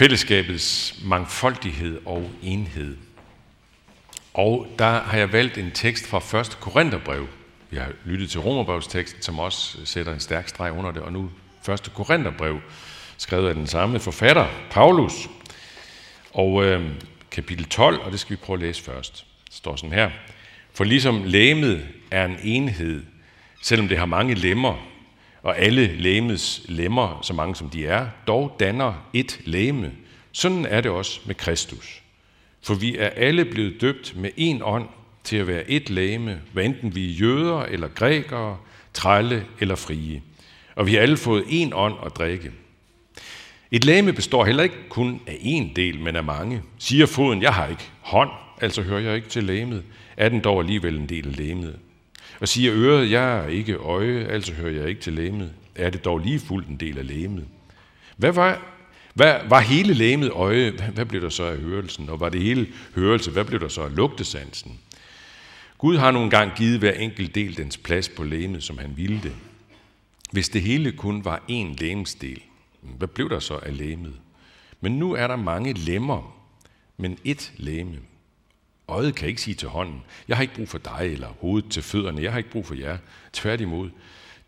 fællesskabets 0.00 0.94
mangfoldighed 1.04 2.00
og 2.06 2.30
enhed. 2.42 2.96
Og 4.34 4.66
der 4.78 5.00
har 5.00 5.18
jeg 5.18 5.32
valgt 5.32 5.58
en 5.58 5.70
tekst 5.70 6.06
fra 6.06 6.40
1. 6.40 6.58
Korintherbrev. 6.60 7.28
Vi 7.70 7.76
har 7.76 7.92
lyttet 8.04 8.30
til 8.30 8.40
Romerbrevsteksten, 8.40 9.22
som 9.22 9.38
også 9.38 9.78
sætter 9.86 10.12
en 10.12 10.20
stærk 10.20 10.48
streg 10.48 10.72
under 10.72 10.90
det, 10.90 11.02
og 11.02 11.12
nu 11.12 11.30
1. 11.68 11.92
Korintherbrev, 11.94 12.60
skrevet 13.16 13.48
af 13.48 13.54
den 13.54 13.66
samme 13.66 14.00
forfatter, 14.00 14.46
Paulus. 14.70 15.28
Og 16.32 16.64
øh, 16.64 16.90
kapitel 17.30 17.64
12, 17.64 18.00
og 18.00 18.12
det 18.12 18.20
skal 18.20 18.36
vi 18.36 18.40
prøve 18.44 18.56
at 18.56 18.62
læse 18.62 18.82
først. 18.82 19.26
Det 19.44 19.54
står 19.54 19.76
sådan 19.76 19.92
her. 19.92 20.10
For 20.74 20.84
ligesom 20.84 21.22
lægemet 21.24 21.88
er 22.10 22.24
en 22.24 22.36
enhed, 22.42 23.02
selvom 23.62 23.88
det 23.88 23.98
har 23.98 24.06
mange 24.06 24.34
lemmer, 24.34 24.89
og 25.42 25.58
alle 25.58 25.96
lægemets 25.96 26.62
lemmer, 26.68 27.18
så 27.22 27.32
mange 27.32 27.56
som 27.56 27.70
de 27.70 27.86
er, 27.86 28.06
dog 28.26 28.56
danner 28.60 29.08
et 29.12 29.40
læme. 29.44 29.92
Sådan 30.32 30.66
er 30.66 30.80
det 30.80 30.90
også 30.90 31.20
med 31.26 31.34
Kristus. 31.34 32.02
For 32.62 32.74
vi 32.74 32.96
er 32.96 33.08
alle 33.08 33.44
blevet 33.44 33.80
døbt 33.80 34.16
med 34.16 34.30
en 34.36 34.60
ånd 34.64 34.88
til 35.24 35.36
at 35.36 35.46
være 35.46 35.70
et 35.70 35.90
læme, 35.90 36.40
hvad 36.52 36.64
enten 36.64 36.94
vi 36.94 37.10
er 37.10 37.14
jøder 37.14 37.62
eller 37.62 37.88
grækere, 37.88 38.56
trælle 38.94 39.46
eller 39.60 39.74
frie. 39.74 40.22
Og 40.76 40.86
vi 40.86 40.94
har 40.94 41.00
alle 41.00 41.16
fået 41.16 41.44
en 41.48 41.72
ånd 41.74 41.94
at 42.06 42.16
drikke. 42.16 42.50
Et 43.70 43.84
læme 43.84 44.12
består 44.12 44.44
heller 44.44 44.62
ikke 44.62 44.88
kun 44.88 45.20
af 45.26 45.38
en 45.40 45.72
del, 45.76 46.00
men 46.00 46.16
af 46.16 46.24
mange. 46.24 46.62
Siger 46.78 47.06
foden, 47.06 47.42
jeg 47.42 47.54
har 47.54 47.66
ikke 47.66 47.90
hånd, 48.00 48.30
altså 48.60 48.82
hører 48.82 49.00
jeg 49.00 49.16
ikke 49.16 49.28
til 49.28 49.44
læmet, 49.44 49.84
er 50.16 50.28
den 50.28 50.40
dog 50.40 50.60
alligevel 50.60 50.96
en 50.96 51.08
del 51.08 51.26
af 51.26 51.36
læmet 51.36 51.78
lægemet. 52.40 52.42
Og 52.42 52.48
siger 52.48 52.72
øret, 52.74 53.10
jeg 53.10 53.38
er 53.38 53.48
ikke 53.48 53.76
øje, 53.76 54.24
altså 54.24 54.52
hører 54.54 54.72
jeg 54.72 54.88
ikke 54.88 55.00
til 55.00 55.12
lægemet, 55.12 55.52
er 55.74 55.90
det 55.90 56.04
dog 56.04 56.18
lige 56.18 56.40
fuldt 56.40 56.68
en 56.68 56.76
del 56.76 56.98
af 56.98 57.06
lægemet. 57.06 57.46
Hvad 58.16 58.32
var, 58.32 58.62
hvad, 59.14 59.40
var 59.48 59.60
hele 59.60 59.94
lægemet 59.94 60.30
øje? 60.30 60.72
Hvad 60.94 61.06
blev 61.06 61.22
der 61.22 61.30
så 61.30 61.44
af 61.44 61.58
hørelsen? 61.58 62.08
Og 62.08 62.20
var 62.20 62.28
det 62.28 62.42
hele 62.42 62.66
hørelse? 62.94 63.30
Hvad 63.30 63.44
blev 63.44 63.60
der 63.60 63.68
så 63.68 63.82
af 63.82 63.96
lugtesansen? 63.96 64.78
Gud 65.78 65.96
har 65.96 66.10
nogle 66.10 66.30
gange 66.30 66.54
givet 66.56 66.78
hver 66.78 66.92
enkelt 66.92 67.34
del 67.34 67.56
dens 67.56 67.76
plads 67.76 68.08
på 68.08 68.24
lægemet, 68.24 68.62
som 68.62 68.78
han 68.78 68.96
ville 68.96 69.20
det. 69.22 69.32
Hvis 70.32 70.48
det 70.48 70.62
hele 70.62 70.92
kun 70.92 71.24
var 71.24 71.42
én 71.50 71.76
lægemsdel, 71.78 72.42
hvad 72.98 73.08
blev 73.08 73.30
der 73.30 73.38
så 73.38 73.56
af 73.56 73.76
lægemet? 73.76 74.14
Men 74.80 74.98
nu 74.98 75.14
er 75.14 75.26
der 75.26 75.36
mange 75.36 75.72
lemmer, 75.72 76.36
men 76.96 77.18
ét 77.26 77.50
læme. 77.56 77.98
Øjet 78.90 79.14
kan 79.14 79.28
ikke 79.28 79.42
sige 79.42 79.54
til 79.54 79.68
hånden, 79.68 80.02
jeg 80.28 80.36
har 80.36 80.42
ikke 80.42 80.54
brug 80.54 80.68
for 80.68 80.78
dig, 80.78 81.00
eller 81.12 81.28
hovedet 81.28 81.70
til 81.70 81.82
fødderne, 81.82 82.22
jeg 82.22 82.32
har 82.32 82.38
ikke 82.38 82.50
brug 82.50 82.66
for 82.66 82.74
jer. 82.74 82.98
Tværtimod, 83.32 83.90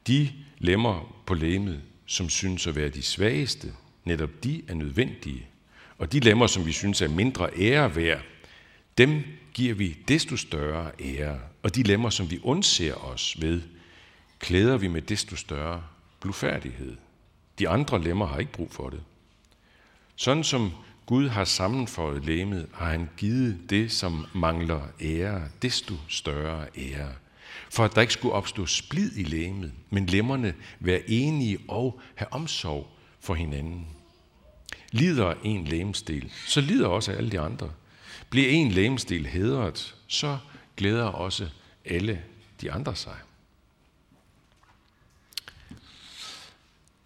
de 0.06 0.32
lemmer 0.58 1.22
på 1.26 1.34
lemet, 1.34 1.80
som 2.06 2.28
synes 2.28 2.66
at 2.66 2.76
være 2.76 2.88
de 2.88 3.02
svageste, 3.02 3.72
netop 4.04 4.30
de 4.44 4.62
er 4.68 4.74
nødvendige. 4.74 5.46
Og 5.98 6.12
de 6.12 6.20
lemmer, 6.20 6.46
som 6.46 6.66
vi 6.66 6.72
synes 6.72 7.02
er 7.02 7.08
mindre 7.08 7.50
ære 7.58 7.96
værd, 7.96 8.20
dem 8.98 9.22
giver 9.54 9.74
vi 9.74 9.96
desto 10.08 10.36
større 10.36 10.90
ære. 11.00 11.38
Og 11.62 11.74
de 11.74 11.82
lemmer, 11.82 12.10
som 12.10 12.30
vi 12.30 12.40
undser 12.42 12.94
os 12.94 13.36
ved, 13.40 13.62
klæder 14.38 14.76
vi 14.76 14.88
med 14.88 15.02
desto 15.02 15.36
større 15.36 15.82
blufærdighed. 16.20 16.96
De 17.58 17.68
andre 17.68 18.02
lemmer 18.02 18.26
har 18.26 18.38
ikke 18.38 18.52
brug 18.52 18.72
for 18.72 18.90
det. 18.90 19.00
Sådan 20.16 20.44
som 20.44 20.72
Gud 21.06 21.28
har 21.28 21.44
sammenføjet 21.44 22.24
læmet, 22.24 22.68
har 22.72 22.90
han 22.90 23.08
givet 23.16 23.70
det, 23.70 23.92
som 23.92 24.26
mangler 24.34 24.80
ære, 25.00 25.42
desto 25.62 25.94
større 26.08 26.66
ære. 26.78 27.12
For 27.70 27.84
at 27.84 27.94
der 27.94 28.00
ikke 28.00 28.12
skulle 28.12 28.34
opstå 28.34 28.66
splid 28.66 29.16
i 29.16 29.22
læmet, 29.22 29.72
men 29.90 30.06
lemmerne 30.06 30.54
være 30.80 31.10
enige 31.10 31.58
og 31.68 32.00
have 32.14 32.32
omsorg 32.32 32.86
for 33.20 33.34
hinanden. 33.34 33.86
Lider 34.90 35.34
en 35.42 35.64
lægemsdel, 35.64 36.32
så 36.46 36.60
lider 36.60 36.88
også 36.88 37.12
alle 37.12 37.30
de 37.30 37.40
andre. 37.40 37.70
Bliver 38.30 38.48
en 38.48 38.72
lægemsdel 38.72 39.26
hedret, 39.26 39.94
så 40.06 40.38
glæder 40.76 41.04
også 41.04 41.48
alle 41.84 42.22
de 42.60 42.72
andre 42.72 42.96
sig. 42.96 43.16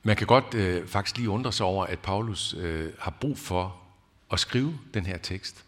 Man 0.03 0.17
kan 0.17 0.27
godt 0.27 0.55
øh, 0.55 0.89
faktisk 0.89 1.17
lige 1.17 1.31
undre 1.31 1.53
sig 1.53 1.67
over, 1.67 1.87
at 1.87 1.99
Paulus 1.99 2.55
øh, 2.55 2.93
har 2.99 3.11
brug 3.11 3.39
for 3.39 3.86
at 4.33 4.41
skrive 4.41 4.79
den 4.95 5.07
her 5.07 5.19
tekst. 5.19 5.65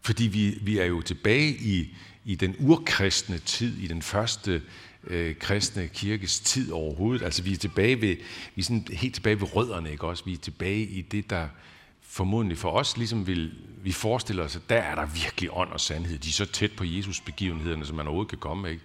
Fordi 0.00 0.24
vi, 0.24 0.58
vi 0.62 0.78
er 0.78 0.84
jo 0.84 1.00
tilbage 1.00 1.48
i, 1.48 1.96
i 2.24 2.34
den 2.34 2.56
urkristne 2.58 3.38
tid, 3.38 3.78
i 3.78 3.86
den 3.86 4.02
første 4.02 4.62
øh, 5.04 5.36
kristne 5.36 5.88
kirkes 5.88 6.40
tid 6.40 6.72
overhovedet. 6.72 7.24
Altså 7.24 7.42
vi 7.42 7.52
er 7.52 7.56
tilbage 7.56 8.00
ved, 8.00 8.16
vi 8.54 8.60
er 8.60 8.64
sådan 8.64 8.86
helt 8.92 9.14
tilbage 9.14 9.40
ved 9.40 9.56
rødderne, 9.56 9.90
ikke 9.90 10.06
også? 10.06 10.24
Vi 10.24 10.32
er 10.32 10.38
tilbage 10.38 10.82
i 10.82 11.00
det, 11.00 11.30
der 11.30 11.48
formodentlig 12.00 12.58
for 12.58 12.70
os, 12.70 12.96
ligesom 12.96 13.26
vi, 13.26 13.50
vi 13.82 13.92
forestiller 13.92 14.44
os, 14.44 14.56
at 14.56 14.62
der 14.68 14.76
er 14.76 14.94
der 14.94 15.06
virkelig 15.06 15.50
ånd 15.52 15.70
og 15.70 15.80
sandhed. 15.80 16.18
De 16.18 16.28
er 16.28 16.32
så 16.32 16.46
tæt 16.46 16.72
på 16.76 16.84
Jesus 16.84 17.20
begivenhederne, 17.20 17.86
som 17.86 17.96
man 17.96 18.06
overhovedet 18.06 18.30
kan 18.30 18.38
komme, 18.38 18.70
ikke? 18.70 18.82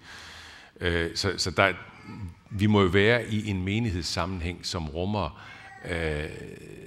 Øh, 0.80 1.16
så, 1.16 1.34
så 1.36 1.50
der, 1.50 1.72
vi 2.50 2.66
må 2.66 2.82
jo 2.82 2.88
være 2.88 3.28
i 3.32 3.48
en 3.50 3.64
menighedssammenhæng, 3.64 4.66
som 4.66 4.88
rummer 4.88 5.42
øh, 5.90 6.24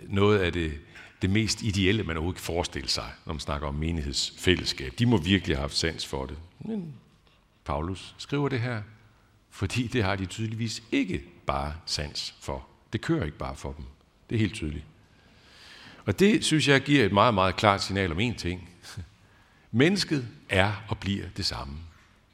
noget 0.08 0.40
af 0.40 0.54
det, 0.54 0.74
det 1.22 1.30
mest 1.30 1.62
ideelle, 1.62 2.04
man 2.04 2.18
overhovedet 2.18 2.42
kan 2.42 2.46
forestille 2.46 2.90
sig, 2.90 3.12
når 3.26 3.34
man 3.34 3.40
snakker 3.40 3.68
om 3.68 3.76
menighedsfællesskab. 3.76 4.94
De 5.00 5.06
må 5.06 5.18
virkelig 5.18 5.56
have 5.56 5.62
haft 5.62 5.76
sans 5.76 6.06
for 6.06 6.26
det. 6.26 6.38
Men 6.60 6.94
Paulus 7.66 8.16
skriver 8.18 8.50
det 8.50 8.62
her, 8.62 8.82
fordi 9.50 9.88
det 9.88 10.04
har 10.04 10.16
de 10.16 10.26
tydeligvis 10.26 10.84
ikke 10.92 11.24
bare 11.46 11.74
sans 11.86 12.36
for. 12.42 12.68
Det 12.94 13.02
kører 13.02 13.26
ikke 13.26 13.38
bare 13.38 13.56
for 13.56 13.72
dem. 13.72 13.86
Det 14.30 14.36
er 14.36 14.40
helt 14.40 14.54
tydeligt. 14.54 14.86
Og 16.06 16.20
det, 16.20 16.46
synes 16.46 16.68
jeg, 16.68 16.82
giver 16.82 17.06
et 17.06 17.12
meget, 17.12 17.34
meget 17.34 17.56
klart 17.56 17.84
signal 17.84 18.12
om 18.12 18.20
én 18.20 18.36
ting. 18.36 18.70
Mennesket 19.72 20.28
er 20.50 20.74
og 20.88 20.98
bliver 20.98 21.26
det 21.38 21.46
samme 21.46 21.78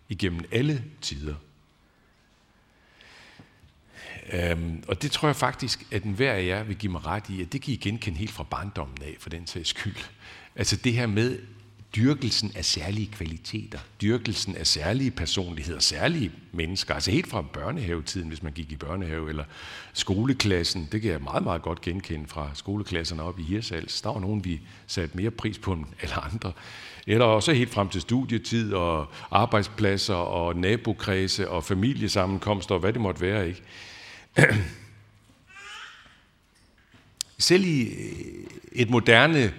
igennem 0.09 0.45
alle 0.51 0.83
tider. 1.01 1.35
Øhm, 4.33 4.83
og 4.87 5.01
det 5.01 5.11
tror 5.11 5.27
jeg 5.27 5.35
faktisk, 5.35 5.85
at 5.91 6.03
enhver 6.03 6.33
af 6.33 6.45
jer 6.45 6.63
vil 6.63 6.75
give 6.75 6.91
mig 6.91 7.05
ret 7.05 7.29
i, 7.29 7.41
at 7.41 7.53
det 7.53 7.61
kan 7.61 7.73
I 7.73 7.77
genkende 7.77 8.19
helt 8.19 8.31
fra 8.31 8.43
barndommen 8.43 8.97
af, 9.01 9.15
for 9.19 9.29
den 9.29 9.47
sags 9.47 9.69
skyld. 9.69 9.95
Altså 10.55 10.75
det 10.75 10.93
her 10.93 11.07
med 11.07 11.39
dyrkelsen 11.95 12.51
af 12.55 12.65
særlige 12.65 13.07
kvaliteter, 13.07 13.79
dyrkelsen 14.01 14.55
af 14.55 14.67
særlige 14.67 15.11
personligheder, 15.11 15.79
særlige 15.79 16.31
mennesker, 16.51 16.93
altså 16.93 17.11
helt 17.11 17.27
fra 17.27 17.41
børnehavetiden, 17.41 18.27
hvis 18.27 18.43
man 18.43 18.53
gik 18.53 18.71
i 18.71 18.75
børnehave, 18.75 19.29
eller 19.29 19.43
skoleklassen, 19.93 20.87
det 20.91 21.01
kan 21.01 21.11
jeg 21.11 21.21
meget, 21.21 21.43
meget 21.43 21.61
godt 21.61 21.81
genkende 21.81 22.27
fra 22.27 22.49
skoleklasserne 22.53 23.23
op 23.23 23.39
i 23.39 23.43
Hirsals. 23.43 24.01
Der 24.01 24.13
var 24.13 24.19
nogen, 24.19 24.45
vi 24.45 24.61
satte 24.87 25.17
mere 25.17 25.31
pris 25.31 25.57
på 25.57 25.73
end 25.73 25.85
eller 26.01 26.33
andre. 26.33 26.51
Eller 27.07 27.25
også 27.25 27.53
helt 27.53 27.69
frem 27.69 27.89
til 27.89 28.01
studietid, 28.01 28.73
og 28.73 29.07
arbejdspladser, 29.31 30.13
og 30.13 30.55
nabokredse, 30.55 31.49
og 31.49 31.63
familiesammenkomster, 31.63 32.75
og 32.75 32.81
hvad 32.81 32.93
det 32.93 33.01
måtte 33.01 33.21
være, 33.21 33.47
ikke? 33.47 33.61
Selv 37.39 37.63
i 37.65 37.81
øh, 37.81 38.47
et 38.71 38.89
moderne 38.89 39.53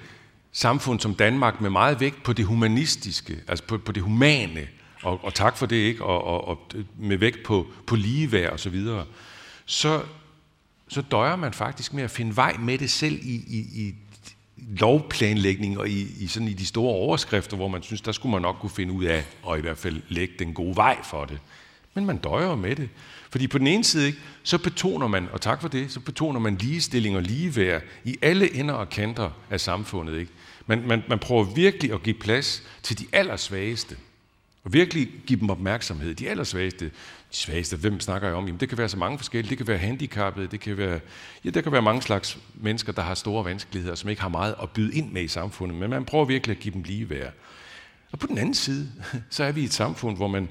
samfund 0.52 1.00
som 1.00 1.14
Danmark 1.14 1.60
med 1.60 1.70
meget 1.70 2.00
vægt 2.00 2.22
på 2.22 2.32
det 2.32 2.44
humanistiske, 2.44 3.36
altså 3.48 3.64
på, 3.64 3.78
på 3.78 3.92
det 3.92 4.02
humane, 4.02 4.68
og, 5.02 5.24
og 5.24 5.34
tak 5.34 5.56
for 5.56 5.66
det, 5.66 5.76
ikke? 5.76 6.04
Og, 6.04 6.24
og, 6.24 6.48
og 6.48 6.72
med 6.98 7.16
vægt 7.16 7.42
på, 7.44 7.66
på 7.86 7.96
ligeværd 7.96 8.52
og 8.52 8.60
så 8.60 8.70
videre, 8.70 9.04
så, 9.66 10.02
så 10.88 11.02
døjer 11.02 11.36
man 11.36 11.52
faktisk 11.52 11.94
med 11.94 12.02
at 12.02 12.10
finde 12.10 12.36
vej 12.36 12.56
med 12.56 12.78
det 12.78 12.90
selv 12.90 13.14
i, 13.22 13.34
i, 13.34 13.86
i 13.86 13.94
lovplanlægning 14.56 15.78
og 15.78 15.88
i, 15.88 16.06
i, 16.24 16.26
sådan 16.26 16.48
i 16.48 16.52
de 16.52 16.66
store 16.66 16.94
overskrifter, 16.94 17.56
hvor 17.56 17.68
man 17.68 17.82
synes, 17.82 18.00
der 18.00 18.12
skulle 18.12 18.32
man 18.32 18.42
nok 18.42 18.56
kunne 18.60 18.70
finde 18.70 18.92
ud 18.92 19.04
af, 19.04 19.24
og 19.42 19.58
i 19.58 19.60
hvert 19.60 19.78
fald 19.78 20.02
lægge 20.08 20.34
den 20.38 20.54
gode 20.54 20.76
vej 20.76 21.02
for 21.02 21.24
det. 21.24 21.38
Men 21.94 22.06
man 22.06 22.16
døjer 22.16 22.54
med 22.54 22.76
det. 22.76 22.88
Fordi 23.30 23.46
på 23.46 23.58
den 23.58 23.66
ene 23.66 23.84
side, 23.84 24.06
ikke, 24.06 24.18
så 24.42 24.58
betoner 24.58 25.06
man, 25.06 25.28
og 25.32 25.40
tak 25.40 25.60
for 25.60 25.68
det, 25.68 25.92
så 25.92 26.00
betoner 26.00 26.40
man 26.40 26.56
ligestilling 26.56 27.16
og 27.16 27.22
ligeværd 27.22 27.82
i 28.04 28.16
alle 28.22 28.54
ender 28.54 28.74
og 28.74 28.88
kanter 28.88 29.30
af 29.50 29.60
samfundet. 29.60 30.18
Ikke? 30.18 30.32
Man, 30.66 30.82
man, 30.86 31.02
man 31.08 31.18
prøver 31.18 31.44
virkelig 31.44 31.92
at 31.92 32.02
give 32.02 32.14
plads 32.14 32.62
til 32.82 32.98
de 32.98 33.06
allersvageste. 33.12 33.96
Og 34.64 34.72
virkelig 34.72 35.08
give 35.26 35.40
dem 35.40 35.50
opmærksomhed. 35.50 36.14
De 36.14 36.28
allersvageste, 36.28 36.84
de 36.84 36.90
svageste, 37.30 37.76
hvem 37.76 38.00
snakker 38.00 38.28
jeg 38.28 38.36
om? 38.36 38.46
Jamen, 38.46 38.60
det 38.60 38.68
kan 38.68 38.78
være 38.78 38.88
så 38.88 38.96
mange 38.96 39.18
forskellige. 39.18 39.50
Det 39.50 39.58
kan 39.58 39.66
være 39.66 39.78
handicappede, 39.78 40.46
det 40.46 40.60
kan 40.60 40.76
være, 40.76 41.00
ja, 41.44 41.50
der 41.50 41.60
kan 41.60 41.72
være 41.72 41.82
mange 41.82 42.02
slags 42.02 42.38
mennesker, 42.54 42.92
der 42.92 43.02
har 43.02 43.14
store 43.14 43.44
vanskeligheder, 43.44 43.94
som 43.94 44.10
ikke 44.10 44.22
har 44.22 44.28
meget 44.28 44.54
at 44.62 44.70
byde 44.70 44.94
ind 44.94 45.12
med 45.12 45.22
i 45.22 45.28
samfundet. 45.28 45.78
Men 45.78 45.90
man 45.90 46.04
prøver 46.04 46.24
virkelig 46.24 46.56
at 46.56 46.62
give 46.62 46.74
dem 46.74 46.82
ligeværd. 46.82 47.32
Og 48.12 48.18
på 48.18 48.26
den 48.26 48.38
anden 48.38 48.54
side, 48.54 48.88
så 49.30 49.44
er 49.44 49.52
vi 49.52 49.60
i 49.60 49.64
et 49.64 49.72
samfund, 49.72 50.16
hvor 50.16 50.28
man 50.28 50.48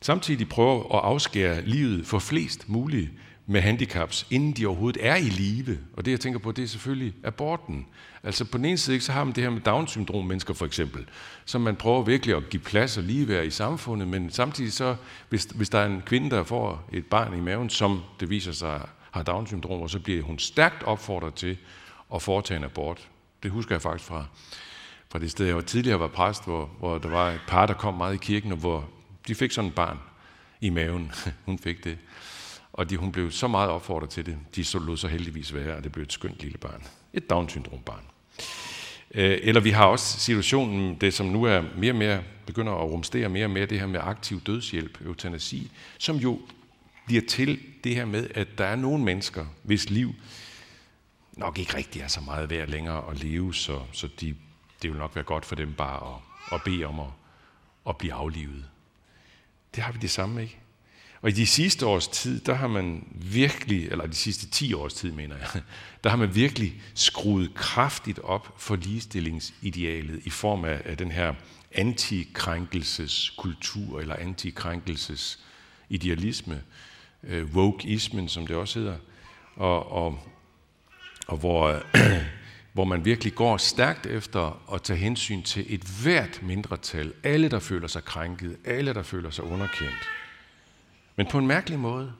samtidig 0.00 0.48
prøver 0.48 0.96
at 0.96 1.04
afskære 1.04 1.64
livet 1.64 2.06
for 2.06 2.18
flest 2.18 2.68
mulige 2.68 3.10
med 3.46 3.60
handicaps, 3.60 4.26
inden 4.30 4.52
de 4.52 4.66
overhovedet 4.66 5.06
er 5.06 5.16
i 5.16 5.28
live. 5.28 5.78
Og 5.92 6.04
det, 6.04 6.10
jeg 6.10 6.20
tænker 6.20 6.38
på, 6.38 6.52
det 6.52 6.64
er 6.64 6.68
selvfølgelig 6.68 7.14
aborten. 7.24 7.86
Altså 8.22 8.44
på 8.44 8.58
den 8.58 8.64
ene 8.64 8.78
side, 8.78 9.00
så 9.00 9.12
har 9.12 9.24
man 9.24 9.34
det 9.34 9.42
her 9.42 9.50
med 9.50 9.60
Down-syndrom 9.60 10.24
mennesker 10.24 10.54
for 10.54 10.66
eksempel, 10.66 11.06
som 11.44 11.60
man 11.60 11.76
prøver 11.76 12.02
virkelig 12.02 12.36
at 12.36 12.48
give 12.50 12.62
plads 12.62 12.96
og 12.96 13.02
ligeværd 13.02 13.46
i 13.46 13.50
samfundet, 13.50 14.08
men 14.08 14.30
samtidig 14.30 14.72
så, 14.72 14.96
hvis, 15.28 15.44
hvis 15.44 15.68
der 15.68 15.78
er 15.78 15.86
en 15.86 16.02
kvinde, 16.06 16.30
der 16.30 16.44
får 16.44 16.88
et 16.92 17.06
barn 17.06 17.38
i 17.38 17.40
maven, 17.40 17.70
som 17.70 18.02
det 18.20 18.30
viser 18.30 18.52
sig 18.52 18.80
har 19.10 19.22
Down-syndrom, 19.22 19.82
og 19.82 19.90
så 19.90 19.98
bliver 19.98 20.22
hun 20.22 20.38
stærkt 20.38 20.82
opfordret 20.82 21.34
til 21.34 21.56
at 22.14 22.22
foretage 22.22 22.58
en 22.58 22.64
abort. 22.64 23.08
Det 23.42 23.50
husker 23.50 23.74
jeg 23.74 23.82
faktisk 23.82 24.08
fra, 24.08 24.24
fra 25.12 25.18
det 25.18 25.30
sted, 25.30 25.46
jeg 25.46 25.54
var 25.54 25.62
tidligere 25.62 26.00
var 26.00 26.08
præst, 26.08 26.44
hvor, 26.44 26.70
hvor 26.78 26.98
der 26.98 27.08
var 27.08 27.30
et 27.30 27.40
par, 27.48 27.66
der 27.66 27.74
kom 27.74 27.94
meget 27.94 28.14
i 28.14 28.18
kirken, 28.18 28.52
og 28.52 28.58
hvor 28.58 28.88
de 29.28 29.34
fik 29.34 29.50
sådan 29.50 29.68
et 29.68 29.74
barn 29.74 29.98
i 30.60 30.70
maven. 30.70 31.12
hun 31.46 31.58
fik 31.58 31.84
det. 31.84 31.98
Og 32.72 32.90
de, 32.90 32.96
hun 32.96 33.12
blev 33.12 33.30
så 33.30 33.48
meget 33.48 33.70
opfordret 33.70 34.10
til 34.10 34.26
det. 34.26 34.38
De 34.54 34.64
så 34.64 34.78
lod 34.78 34.96
så 34.96 35.08
heldigvis 35.08 35.54
være, 35.54 35.76
at 35.76 35.84
det 35.84 35.92
blev 35.92 36.02
et 36.02 36.12
skønt 36.12 36.38
lille 36.40 36.58
barn. 36.58 36.82
Et 37.12 37.30
Down-syndrom-barn. 37.30 38.04
Øh, 39.14 39.38
eller 39.42 39.60
vi 39.60 39.70
har 39.70 39.84
også 39.84 40.20
situationen, 40.20 40.94
det 40.94 41.14
som 41.14 41.26
nu 41.26 41.44
er 41.44 41.62
mere 41.76 41.92
og 41.92 41.96
mere, 41.96 42.22
begynder 42.46 42.72
at 42.72 42.90
rumstere 42.90 43.28
mere 43.28 43.46
og 43.46 43.50
mere, 43.50 43.66
det 43.66 43.80
her 43.80 43.86
med 43.86 44.00
aktiv 44.02 44.40
dødshjælp, 44.40 45.00
eutanasi, 45.00 45.70
som 45.98 46.16
jo 46.16 46.40
bliver 47.06 47.22
til 47.28 47.60
det 47.84 47.94
her 47.94 48.04
med, 48.04 48.28
at 48.34 48.58
der 48.58 48.64
er 48.64 48.76
nogle 48.76 49.04
mennesker, 49.04 49.46
hvis 49.62 49.90
liv 49.90 50.14
nok 51.32 51.58
ikke 51.58 51.76
rigtig 51.76 52.02
er 52.02 52.08
så 52.08 52.20
meget 52.20 52.50
værd 52.50 52.68
længere 52.68 53.10
at 53.10 53.22
leve, 53.22 53.54
så, 53.54 53.80
så 53.92 54.08
de, 54.20 54.34
det 54.82 54.90
vil 54.90 54.98
nok 54.98 55.14
være 55.14 55.24
godt 55.24 55.44
for 55.44 55.54
dem 55.54 55.72
bare 55.72 56.14
at, 56.14 56.22
at 56.54 56.62
bede 56.64 56.84
om 56.84 57.00
at, 57.00 57.06
at 57.88 57.96
blive 57.96 58.12
aflivet. 58.12 58.64
Det 59.78 59.84
har 59.84 59.92
vi 59.92 59.98
det 60.02 60.10
samme, 60.10 60.42
ikke? 60.42 60.58
Og 61.22 61.28
i 61.28 61.32
de 61.32 61.46
sidste 61.46 61.86
års 61.86 62.08
tid, 62.08 62.40
der 62.40 62.54
har 62.54 62.68
man 62.68 63.04
virkelig, 63.14 63.88
eller 63.88 64.06
de 64.06 64.14
sidste 64.14 64.50
10 64.50 64.74
års 64.74 64.94
tid, 64.94 65.12
mener 65.12 65.36
jeg, 65.36 65.48
der 66.04 66.10
har 66.10 66.16
man 66.16 66.34
virkelig 66.34 66.82
skruet 66.94 67.54
kraftigt 67.54 68.18
op 68.18 68.54
for 68.58 68.76
ligestillingsidealet 68.76 70.20
i 70.24 70.30
form 70.30 70.64
af, 70.64 70.82
af 70.84 70.96
den 70.96 71.10
her 71.10 71.34
antikrænkelseskultur, 71.72 74.00
eller 74.00 74.16
antikrænkelsesidealisme, 74.16 76.62
øh, 77.22 77.54
wokeismen, 77.54 78.28
som 78.28 78.46
det 78.46 78.56
også 78.56 78.78
hedder, 78.78 78.96
og, 79.56 79.92
og, 79.92 80.20
og 81.26 81.38
hvor, 81.38 81.82
hvor 82.78 82.84
man 82.84 83.04
virkelig 83.04 83.34
går 83.34 83.56
stærkt 83.56 84.06
efter 84.06 84.72
at 84.74 84.82
tage 84.82 84.96
hensyn 84.96 85.42
til 85.42 85.74
et 85.74 85.82
hvert 86.02 86.42
mindretal, 86.42 87.12
alle 87.22 87.48
der 87.48 87.58
føler 87.58 87.88
sig 87.88 88.04
krænket, 88.04 88.56
alle 88.64 88.94
der 88.94 89.02
føler 89.02 89.30
sig 89.30 89.44
underkendt. 89.44 90.08
Men 91.16 91.26
på 91.26 91.38
en 91.38 91.46
mærkelig 91.46 91.78
måde, 91.78 92.12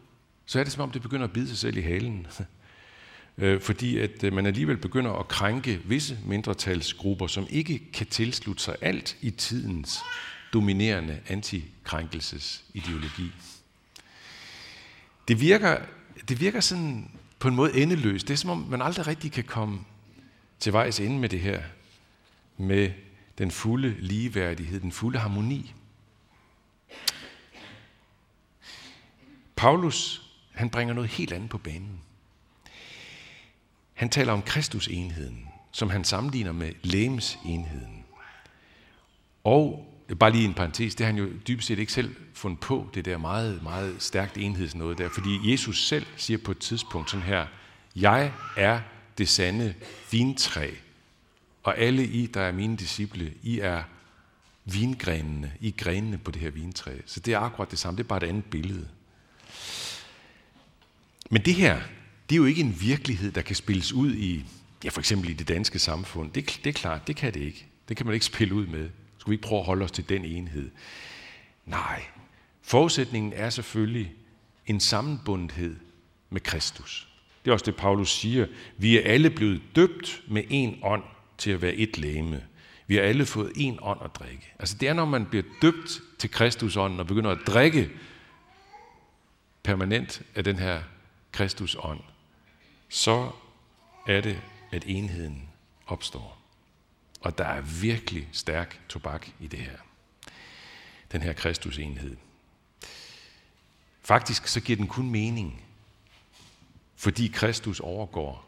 så 0.47 0.61
er 0.61 0.65
det 0.65 0.73
som 0.73 0.83
om 0.83 0.91
det 0.91 1.03
begynder 1.03 1.25
at 1.25 1.33
bide 1.33 1.49
sig 1.49 1.59
selv 1.59 1.77
i 1.77 1.81
halen. 1.81 2.27
Øh, 3.41 3.61
fordi 3.61 3.99
at 3.99 4.25
øh, 4.25 4.33
man 4.33 4.47
alligevel 4.47 4.77
begynder 4.77 5.13
at 5.13 5.29
krænke 5.29 5.81
visse 5.85 6.19
mindretalsgrupper, 6.25 7.27
som 7.27 7.47
ikke 7.51 7.93
kan 7.93 8.07
tilslutte 8.07 8.63
sig 8.63 8.77
alt 8.81 9.17
i 9.21 9.31
tidens 9.31 9.99
dominerende 10.53 11.21
antikrænkelsesideologi. 11.29 13.33
Det 15.29 15.41
virker, 15.41 15.79
det 16.29 16.41
virker 16.41 16.61
sådan 16.61 17.11
på 17.39 17.49
en 17.49 17.55
måde 17.55 17.83
endeløst. 17.83 18.29
Det 18.29 18.35
er 18.35 18.39
som 18.39 18.51
om, 18.51 18.59
man 18.59 18.83
aldrig 18.83 19.07
rigtig 19.07 19.33
kan 19.33 19.45
komme 19.45 19.81
til 20.59 20.73
vejs 20.73 21.01
ende 21.01 21.19
med 21.19 21.29
det 21.29 21.41
her, 21.41 21.63
med 22.57 22.93
den 23.39 23.51
fulde 23.51 23.97
ligeværdighed, 23.99 24.81
den 24.81 24.93
fulde 24.93 25.19
harmoni. 25.19 25.75
Paulus, 29.57 30.23
han 30.55 30.71
bringer 30.71 30.95
noget 30.95 31.11
helt 31.11 31.33
andet 31.33 31.51
på 31.51 31.59
banen. 31.59 32.01
Han 33.95 34.11
taler 34.11 34.33
om 34.33 34.43
Kristus-enheden, 34.43 35.49
som 35.73 35.91
han 35.91 36.05
sammenligner 36.05 36.53
med 36.53 36.73
lægemsenheden. 36.83 38.05
Og 39.45 39.95
bare 40.19 40.31
lige 40.31 40.45
en 40.45 40.55
parentes, 40.55 40.95
det 40.95 41.07
har 41.07 41.13
han 41.13 41.23
jo 41.23 41.29
dybest 41.49 41.69
set 41.69 41.79
ikke 41.79 41.93
selv 41.93 42.17
fundet 42.35 42.61
på, 42.61 42.91
det 42.95 43.05
der 43.05 43.19
meget, 43.19 43.63
meget 43.63 44.03
stærkt 44.03 44.39
enhedsnåde 44.39 44.97
der, 44.97 45.09
fordi 45.09 45.51
Jesus 45.53 45.87
selv 45.87 46.07
siger 46.17 46.39
på 46.39 46.51
et 46.51 46.59
tidspunkt 46.59 47.11
sådan 47.11 47.27
her, 47.27 47.47
jeg 47.97 48.33
er 48.57 48.81
det 49.19 49.29
sande 49.29 49.75
vintræ, 50.11 50.71
og 51.63 51.79
alle 51.79 52.07
I, 52.07 52.27
der 52.27 52.41
er 52.41 52.53
mine 52.53 52.77
disciple, 52.77 53.35
I 53.43 53.59
er 53.59 53.83
vingrenene, 54.65 55.53
I 55.61 55.69
er 55.69 55.73
grenene 55.77 56.19
på 56.19 56.31
det 56.31 56.43
her 56.43 56.51
vintræ. 56.51 56.99
Så 57.07 57.21
det 57.21 57.35
er 57.35 57.39
akkurat 57.39 57.71
det 57.71 57.79
samme, 57.79 57.99
det 57.99 58.05
er 58.05 58.09
bare 58.09 58.25
et 58.25 58.29
andet 58.29 58.45
billede. 58.45 58.89
Men 61.31 61.45
det 61.45 61.55
her, 61.55 61.81
det 62.29 62.35
er 62.35 62.37
jo 62.37 62.45
ikke 62.45 62.61
en 62.61 62.81
virkelighed, 62.81 63.33
der 63.33 63.43
kan 63.43 63.57
spilles 63.57 63.93
ud 63.93 64.15
i, 64.15 64.45
ja 64.85 64.89
for 64.89 65.01
eksempel 65.01 65.31
i 65.31 65.33
det 65.33 65.49
danske 65.49 65.79
samfund. 65.79 66.33
Det, 66.33 66.61
det 66.65 66.71
er 66.71 66.75
klart, 66.75 67.07
det 67.07 67.17
kan 67.17 67.35
det 67.35 67.41
ikke. 67.41 67.67
Det 67.89 67.97
kan 67.97 68.07
man 68.07 68.15
ikke 68.15 68.27
spille 68.27 68.55
ud 68.55 68.67
med. 68.67 68.91
Skal 69.19 69.31
vi 69.31 69.35
ikke 69.35 69.47
prøve 69.47 69.61
at 69.61 69.67
holde 69.67 69.85
os 69.85 69.91
til 69.91 70.09
den 70.09 70.25
enhed? 70.25 70.71
Nej. 71.67 72.03
Forudsætningen 72.63 73.33
er 73.33 73.51
selvfølgelig 73.51 74.13
en 74.67 74.81
sammenbundethed 74.81 75.77
med 76.31 76.41
Kristus. 76.41 77.08
Det 77.45 77.51
er 77.51 77.53
også 77.53 77.67
det, 77.67 77.77
Paulus 77.77 78.11
siger. 78.11 78.47
Vi 78.77 78.99
er 78.99 79.13
alle 79.13 79.31
blevet 79.31 79.63
døbt 79.77 80.23
med 80.29 80.43
en 80.51 80.79
ånd 80.83 81.05
til 81.39 81.51
at 81.51 81.63
være 81.63 81.75
et 81.75 81.99
læme. 81.99 82.45
Vi 82.87 82.95
har 82.95 83.03
alle 83.03 83.27
fået 83.27 83.53
en 83.57 83.79
ånd 83.83 84.01
at 84.05 84.11
drikke. 84.15 84.53
Altså 84.59 84.77
det 84.81 84.89
er, 84.89 84.93
når 84.93 85.05
man 85.05 85.27
bliver 85.27 85.45
døbt 85.63 86.01
til 86.19 86.31
Kristusånden 86.31 87.01
og 87.01 87.07
begynder 87.07 87.31
at 87.31 87.39
drikke 87.47 87.91
permanent 89.63 90.23
af 90.35 90.45
den 90.45 90.59
her 90.59 90.83
Kristusånd, 91.33 92.01
så 92.89 93.31
er 94.07 94.21
det, 94.21 94.41
at 94.73 94.85
enheden 94.87 95.49
opstår. 95.87 96.39
Og 97.21 97.39
der 97.39 97.45
er 97.45 97.61
virkelig 97.61 98.29
stærk 98.33 98.81
tobak 98.89 99.29
i 99.41 99.47
det 99.47 99.59
her. 99.59 99.77
Den 101.13 101.23
her 101.23 101.33
Kristus-enhed. 101.33 102.17
Faktisk 104.03 104.47
så 104.47 104.61
giver 104.61 104.77
den 104.77 104.87
kun 104.87 105.11
mening, 105.11 105.63
fordi 106.99 107.27
Kristus 107.27 107.81
overgår 107.81 108.45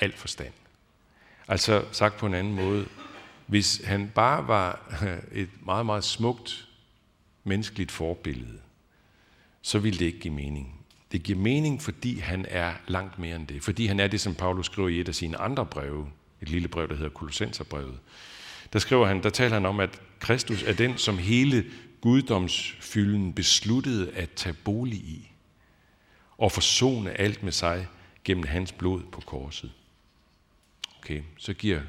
al 0.00 0.16
forstand. 0.16 0.52
Altså 1.48 1.84
sagt 1.92 2.16
på 2.16 2.26
en 2.26 2.34
anden 2.34 2.54
måde, 2.54 2.86
hvis 3.46 3.80
han 3.84 4.12
bare 4.14 4.48
var 4.48 4.94
et 5.32 5.48
meget, 5.66 5.86
meget 5.86 6.04
smukt 6.04 6.68
menneskeligt 7.44 7.90
forbillede, 7.90 8.58
så 9.62 9.78
ville 9.78 9.98
det 9.98 10.04
ikke 10.04 10.20
give 10.20 10.34
mening. 10.34 10.74
Det 11.12 11.22
giver 11.22 11.38
mening, 11.38 11.82
fordi 11.82 12.18
han 12.18 12.46
er 12.48 12.72
langt 12.86 13.18
mere 13.18 13.36
end 13.36 13.46
det. 13.46 13.62
Fordi 13.62 13.86
han 13.86 14.00
er 14.00 14.06
det, 14.06 14.20
som 14.20 14.34
Paulus 14.34 14.66
skriver 14.66 14.88
i 14.88 15.00
et 15.00 15.08
af 15.08 15.14
sine 15.14 15.36
andre 15.36 15.66
breve, 15.66 16.06
et 16.40 16.48
lille 16.48 16.68
brev, 16.68 16.88
der 16.88 16.94
hedder 16.94 17.10
Kolossenserbrevet. 17.10 17.98
Der 18.72 18.78
skriver 18.78 19.06
han, 19.06 19.22
der 19.22 19.30
taler 19.30 19.54
han 19.54 19.66
om, 19.66 19.80
at 19.80 20.00
Kristus 20.20 20.62
er 20.62 20.72
den, 20.72 20.98
som 20.98 21.18
hele 21.18 21.64
guddomsfylden 22.00 23.32
besluttede 23.32 24.10
at 24.10 24.30
tage 24.30 24.56
bolig 24.64 24.98
i 24.98 25.30
og 26.38 26.52
forsone 26.52 27.20
alt 27.20 27.42
med 27.42 27.52
sig 27.52 27.88
gennem 28.24 28.46
hans 28.46 28.72
blod 28.72 29.02
på 29.12 29.20
korset. 29.20 29.72
Okay, 30.98 31.22
så 31.36 31.54
giver, 31.54 31.80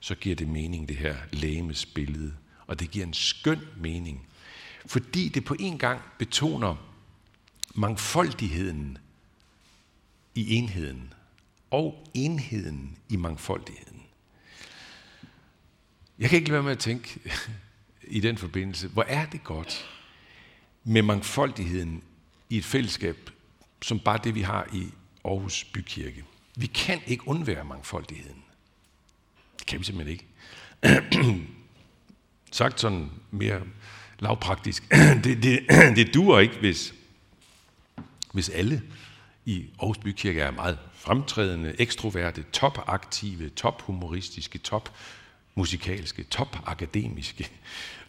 så 0.00 0.14
giver 0.14 0.36
det 0.36 0.48
mening, 0.48 0.88
det 0.88 0.96
her 0.96 1.16
lægemes 1.32 1.86
billede. 1.86 2.34
Og 2.66 2.80
det 2.80 2.90
giver 2.90 3.06
en 3.06 3.14
skøn 3.14 3.60
mening. 3.76 4.26
Fordi 4.86 5.28
det 5.28 5.44
på 5.44 5.56
en 5.60 5.78
gang 5.78 6.02
betoner 6.18 6.76
mangfoldigheden 7.74 8.98
i 10.34 10.54
enheden 10.54 11.12
og 11.70 12.08
enheden 12.14 12.98
i 13.08 13.16
mangfoldigheden. 13.16 14.02
Jeg 16.18 16.30
kan 16.30 16.38
ikke 16.38 16.48
lade 16.48 16.54
være 16.54 16.62
med 16.62 16.72
at 16.72 16.78
tænke 16.78 17.20
i 18.18 18.20
den 18.20 18.38
forbindelse, 18.38 18.88
hvor 18.88 19.02
er 19.02 19.26
det 19.26 19.44
godt 19.44 19.88
med 20.84 21.02
mangfoldigheden 21.02 22.02
i 22.50 22.58
et 22.58 22.64
fællesskab, 22.64 23.30
som 23.82 24.00
bare 24.00 24.20
det, 24.24 24.34
vi 24.34 24.42
har 24.42 24.68
i 24.72 24.86
Aarhus 25.24 25.64
Bykirke. 25.64 26.24
Vi 26.56 26.66
kan 26.66 27.00
ikke 27.06 27.28
undvære 27.28 27.64
mangfoldigheden. 27.64 28.42
Det 29.58 29.66
kan 29.66 29.78
vi 29.78 29.84
simpelthen 29.84 30.12
ikke. 30.12 30.26
Sagt 32.52 32.80
sådan 32.80 33.10
mere 33.30 33.60
lavpraktisk. 34.18 34.94
det, 35.24 35.42
det, 35.42 35.60
det 35.96 36.14
duer 36.14 36.38
ikke, 36.38 36.56
hvis 36.60 36.94
hvis 38.32 38.48
alle 38.48 38.82
i 39.44 39.66
Aarhus 39.78 39.98
Bykirke 39.98 40.40
er 40.40 40.50
meget 40.50 40.78
fremtrædende, 40.94 41.74
ekstroverte, 41.78 42.44
topaktive, 42.52 43.48
tophumoristiske, 43.48 44.58
topmusikalske, 44.58 46.22
topakademiske, 46.22 47.50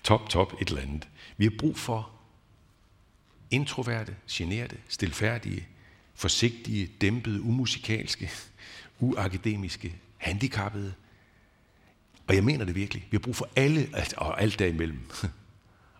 top, 0.04 0.30
top 0.30 0.62
et 0.62 0.68
eller 0.68 0.82
andet. 0.82 1.08
Vi 1.38 1.46
har 1.46 1.54
brug 1.60 1.78
for 1.78 2.10
introverte, 3.52 4.16
generte, 4.32 4.78
stilfærdige, 4.88 5.68
forsigtige, 6.16 6.92
dæmpede, 7.02 7.42
umusikalske, 7.42 8.32
uakademiske, 9.00 9.96
handicappede. 10.18 10.94
Og 12.28 12.36
jeg 12.36 12.44
mener 12.44 12.66
det 12.66 12.76
virkelig. 12.76 13.08
Vi 13.12 13.16
har 13.16 13.20
brug 13.20 13.36
for 13.36 13.50
alle, 13.56 13.90
altså, 13.94 14.16
og 14.18 14.42
alt 14.42 14.60
derimellem. 14.60 15.00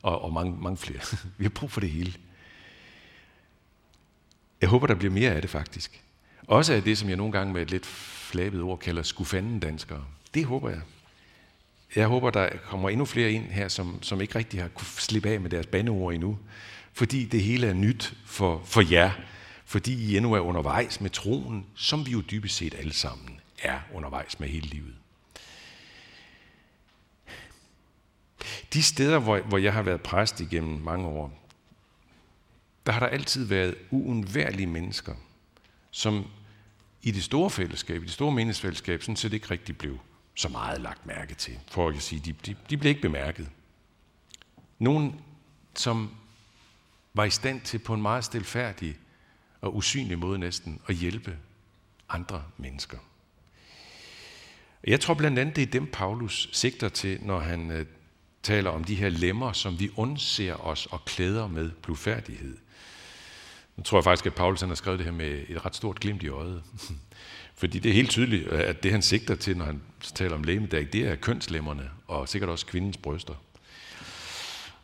og, 0.02 0.22
og 0.22 0.34
mange, 0.34 0.62
mange 0.62 0.78
flere. 0.78 1.00
Vi 1.38 1.44
har 1.44 1.50
brug 1.50 1.72
for 1.72 1.80
det 1.80 1.90
hele. 1.90 2.14
Jeg 4.62 4.70
håber, 4.70 4.88
der 4.88 4.96
bliver 4.96 5.14
mere 5.14 5.32
af 5.32 5.42
det 5.42 5.50
faktisk. 5.50 6.04
Også 6.48 6.74
af 6.74 6.84
det, 6.84 6.98
som 6.98 7.10
jeg 7.10 7.18
nogle 7.18 7.32
gange 7.32 7.54
med 7.54 7.62
et 7.62 7.72
lidt 7.72 7.86
flabet 7.86 8.62
ord 8.62 8.80
kalder 8.80 9.04
skufanden 9.04 9.60
danskere. 9.60 10.06
Det 10.34 10.46
håber 10.46 10.70
jeg. 10.70 10.82
Jeg 11.96 12.08
håber, 12.08 12.30
der 12.30 12.50
kommer 12.58 12.90
endnu 12.90 13.06
flere 13.06 13.32
ind 13.32 13.46
her, 13.46 13.68
som, 13.68 14.04
som 14.04 14.22
ikke 14.22 14.36
rigtig 14.36 14.62
har 14.62 14.68
kunne 14.68 14.88
slippe 14.88 15.30
af 15.30 15.42
med 15.42 15.50
deres 15.50 15.66
bandeord 15.66 16.14
endnu 16.14 16.40
fordi 17.00 17.26
det 17.26 17.44
hele 17.44 17.68
er 17.68 17.74
nyt 17.74 18.14
for, 18.26 18.62
for 18.66 18.92
jer, 18.92 19.12
fordi 19.66 19.94
I 19.94 20.18
endnu 20.18 20.34
er 20.34 20.40
undervejs 20.40 21.02
med 21.02 21.10
troen, 21.10 21.66
som 21.76 22.06
vi 22.06 22.12
jo 22.12 22.22
dybest 22.22 22.56
set 22.56 22.74
alle 22.74 22.94
sammen 22.94 23.40
er 23.64 23.80
undervejs 23.94 24.40
med 24.40 24.48
hele 24.48 24.68
livet. 24.68 24.96
De 28.74 28.84
steder, 28.84 29.20
hvor, 29.20 29.40
hvor 29.40 29.58
jeg 29.58 29.74
har 29.74 29.82
været 29.82 30.02
præst 30.02 30.40
igennem 30.40 30.82
mange 30.82 31.08
år, 31.08 31.50
der 32.86 32.92
har 32.92 33.00
der 33.00 33.08
altid 33.08 33.46
været 33.46 33.76
uundværlige 33.90 34.68
mennesker, 34.68 35.16
som 35.92 36.26
i 37.02 37.12
det 37.12 37.24
store 37.24 37.50
fællesskab, 37.50 38.02
i 38.02 38.06
det 38.06 38.14
store 38.14 38.32
meningsfællesskab, 38.32 39.02
sådan 39.02 39.16
set 39.16 39.34
ikke 39.34 39.52
rigtig 39.52 39.78
blev 39.78 40.00
så 40.36 40.50
meget 40.50 40.82
lagt 40.82 41.06
mærke 41.06 41.36
til, 41.36 41.60
for 41.72 41.90
at 41.90 42.02
sige, 42.02 42.22
de, 42.26 42.34
de, 42.46 42.56
de 42.70 42.78
blev 42.78 42.90
ikke 42.90 43.02
bemærket. 43.02 43.50
Nogen, 44.80 45.22
som 45.76 46.19
var 47.14 47.24
i 47.24 47.30
stand 47.30 47.62
til 47.62 47.80
på 47.80 47.94
en 47.94 48.02
meget 48.02 48.26
stilfærdig 48.26 48.98
og 49.62 49.76
usynlig 49.76 50.20
måde 50.20 50.40
næsten 50.40 50.82
at 50.88 50.96
hjælpe 50.96 51.38
andre 52.10 52.44
mennesker. 52.58 52.98
Jeg 54.88 55.00
tror 55.00 55.14
blandt 55.14 55.40
andet, 55.40 55.56
det 55.56 55.62
er 55.62 55.72
dem, 55.72 55.88
Paulus 55.92 56.50
sigter 56.52 56.90
til, 56.90 57.20
når 57.22 57.40
han 57.40 57.72
øh, 57.72 57.86
taler 58.44 58.70
om 58.70 58.84
de 58.84 58.96
her 58.96 59.10
lemmer, 59.10 59.52
som 59.52 59.80
vi 59.80 59.90
undser 59.96 60.54
os 60.54 60.86
og 60.86 61.06
klæder 61.06 61.48
med 61.48 61.72
blufærdighed. 61.72 62.58
Nu 63.78 63.84
tror 63.84 63.98
jeg 63.98 64.04
faktisk, 64.04 64.26
at 64.26 64.36
Paulus 64.36 64.60
han 64.60 64.70
har 64.70 64.76
skrevet 64.76 65.00
det 65.00 65.06
her 65.06 65.14
med 65.14 65.46
et 65.50 65.66
ret 65.66 65.76
stort 65.76 66.00
glimt 66.00 66.24
i 66.24 66.30
øjet. 66.30 66.64
Fordi 67.60 67.80
det 67.80 67.90
er 67.90 67.94
helt 67.94 68.10
tydeligt, 68.10 68.48
at 68.48 68.84
det 68.84 68.92
han 68.92 69.02
sigter 69.02 69.36
til, 69.36 69.58
når 69.58 69.66
han 69.66 69.82
taler 70.02 70.36
om 70.36 70.44
lægemedag, 70.44 70.88
det 70.94 71.08
er 71.08 71.16
kønslemmerne, 71.16 71.90
og 72.08 72.30
sikkert 72.30 72.50
også 72.50 72.66
kvindens 72.66 72.98
bryster. 72.98 73.34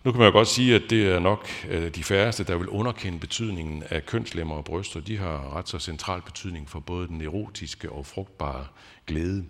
Nu 0.05 0.11
kan 0.11 0.19
man 0.19 0.27
jo 0.27 0.31
godt 0.31 0.47
sige, 0.47 0.75
at 0.75 0.81
det 0.89 1.07
er 1.07 1.19
nok 1.19 1.47
øh, 1.69 1.95
de 1.95 2.03
færreste, 2.03 2.43
der 2.43 2.57
vil 2.57 2.69
underkende 2.69 3.19
betydningen 3.19 3.83
af 3.89 4.05
kønslemmer 4.05 4.55
og 4.55 4.65
bryster. 4.65 4.99
De 4.99 5.17
har 5.17 5.55
ret 5.55 5.69
så 5.69 5.79
central 5.79 6.21
betydning 6.21 6.69
for 6.69 6.79
både 6.79 7.07
den 7.07 7.21
erotiske 7.21 7.91
og 7.91 8.05
frugtbare 8.05 8.67
glæde 9.07 9.45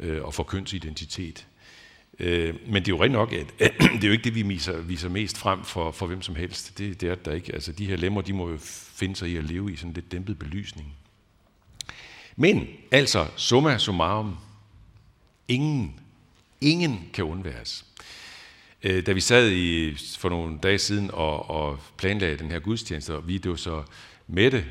øh, 0.00 0.24
og 0.24 0.34
for 0.34 0.42
kønsidentitet. 0.42 1.46
Øh, 2.18 2.54
men 2.66 2.74
det 2.74 2.88
er 2.88 2.96
jo 2.96 3.02
rent 3.02 3.12
nok, 3.12 3.32
at 3.32 3.46
det 3.94 4.04
er 4.04 4.08
jo 4.08 4.12
ikke 4.12 4.24
det, 4.24 4.34
vi 4.34 4.42
viser, 4.42 4.80
viser 4.80 5.08
mest 5.08 5.38
frem 5.38 5.64
for, 5.64 5.90
for 5.90 6.06
hvem 6.06 6.22
som 6.22 6.34
helst. 6.34 6.78
Det, 6.78 7.00
det 7.00 7.08
er 7.08 7.14
der 7.14 7.32
ikke. 7.32 7.54
Altså, 7.54 7.72
de 7.72 7.86
her 7.86 7.96
lemmer, 7.96 8.20
de 8.20 8.32
må 8.32 8.48
jo 8.50 8.56
finde 8.60 9.16
sig 9.16 9.28
i 9.28 9.36
at 9.36 9.44
leve 9.44 9.72
i 9.72 9.76
sådan 9.76 9.92
lidt 9.92 10.12
dæmpet 10.12 10.38
belysning. 10.38 10.94
Men 12.36 12.66
altså, 12.90 13.26
summa 13.36 13.78
summarum, 13.78 14.36
ingen, 15.48 16.00
ingen 16.60 17.10
kan 17.12 17.24
undværes. 17.24 17.84
Øh, 18.82 19.06
da 19.06 19.12
vi 19.12 19.20
sad 19.20 19.50
i, 19.50 19.94
for 20.18 20.28
nogle 20.28 20.58
dage 20.62 20.78
siden 20.78 21.10
og, 21.12 21.50
og 21.50 21.78
planlagde 21.96 22.38
den 22.38 22.50
her 22.50 22.58
gudstjeneste, 22.58 23.14
og 23.14 23.28
vi 23.28 23.38
det 23.38 23.50
var 23.50 23.56
så 23.56 23.82
Mette 24.26 24.64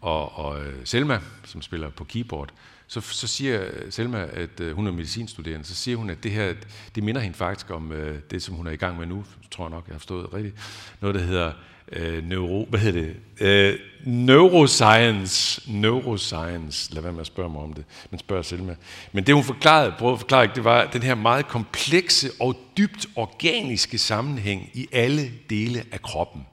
og, 0.00 0.38
og 0.38 0.60
øh, 0.60 0.74
Selma, 0.84 1.20
som 1.44 1.62
spiller 1.62 1.90
på 1.90 2.04
keyboard, 2.04 2.48
så, 2.86 3.00
så 3.00 3.26
siger 3.26 3.64
Selma, 3.90 4.26
at 4.32 4.60
øh, 4.60 4.76
hun 4.76 4.86
er 4.86 4.92
medicinstuderende, 4.92 5.66
så 5.66 5.74
siger 5.74 5.96
hun, 5.96 6.10
at 6.10 6.22
det 6.22 6.30
her, 6.30 6.54
det 6.94 7.02
minder 7.02 7.20
hende 7.20 7.36
faktisk 7.36 7.70
om 7.70 7.92
øh, 7.92 8.18
det, 8.30 8.42
som 8.42 8.54
hun 8.54 8.66
er 8.66 8.70
i 8.70 8.76
gang 8.76 8.98
med 8.98 9.06
nu, 9.06 9.24
tror 9.50 9.64
jeg 9.64 9.70
nok, 9.70 9.84
jeg 9.86 9.94
har 9.94 9.98
forstået 9.98 10.34
rigtigt, 10.34 10.56
noget, 11.00 11.14
der 11.14 11.22
hedder 11.22 11.52
øh, 11.92 12.24
neuro, 12.24 12.66
hvad 12.70 12.80
hedder 12.80 13.00
det? 13.00 13.16
Øh, 13.40 13.78
neuroscience, 14.04 15.62
neuroscience, 15.72 16.94
lad 16.94 17.02
være 17.02 17.12
med 17.12 17.20
at 17.20 17.26
spørge 17.26 17.50
mig 17.50 17.62
om 17.62 17.72
det, 17.72 17.84
men 18.10 18.18
spørg 18.18 18.44
Selma. 18.44 18.74
Men 19.12 19.24
det 19.24 19.34
hun 19.34 19.44
forklarede, 19.44 19.94
prøvede 19.98 20.14
at 20.14 20.20
forklare, 20.20 20.50
det 20.54 20.64
var 20.64 20.90
den 20.92 21.02
her 21.02 21.14
meget 21.14 21.48
komplekse 21.48 22.30
og 22.40 22.56
dybt 22.76 23.06
organiske 23.16 23.98
sammenhæng 23.98 24.70
i 24.74 24.88
alle 24.92 25.30
dele 25.50 25.84
af 25.92 26.02
kroppen 26.02 26.46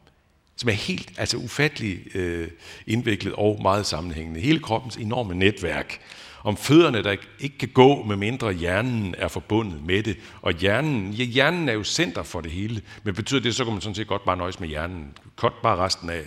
som 0.57 0.69
er 0.69 0.73
helt 0.73 1.11
altså 1.17 1.37
ufattelig 1.37 2.15
øh, 2.15 2.47
indviklet 2.87 3.33
og 3.33 3.59
meget 3.61 3.85
sammenhængende. 3.85 4.39
Hele 4.39 4.59
kroppens 4.59 4.95
enorme 4.95 5.35
netværk 5.35 5.99
om 6.43 6.57
fødderne, 6.57 7.03
der 7.03 7.15
ikke 7.39 7.57
kan 7.57 7.69
gå, 7.69 8.03
med 8.03 8.15
mindre 8.15 8.53
hjernen 8.53 9.15
er 9.17 9.27
forbundet 9.27 9.83
med 9.83 10.03
det. 10.03 10.17
Og 10.41 10.53
hjernen, 10.53 11.11
ja, 11.11 11.23
hjernen 11.23 11.69
er 11.69 11.73
jo 11.73 11.83
center 11.83 12.23
for 12.23 12.41
det 12.41 12.51
hele, 12.51 12.81
men 13.03 13.15
betyder 13.15 13.41
det, 13.41 13.55
så 13.55 13.63
kan 13.63 13.73
man 13.73 13.81
sådan 13.81 13.95
set 13.95 14.07
godt 14.07 14.25
bare 14.25 14.37
nøjes 14.37 14.59
med 14.59 14.67
hjernen. 14.67 15.17
Kort 15.35 15.53
bare 15.63 15.77
resten 15.77 16.09
af. 16.09 16.23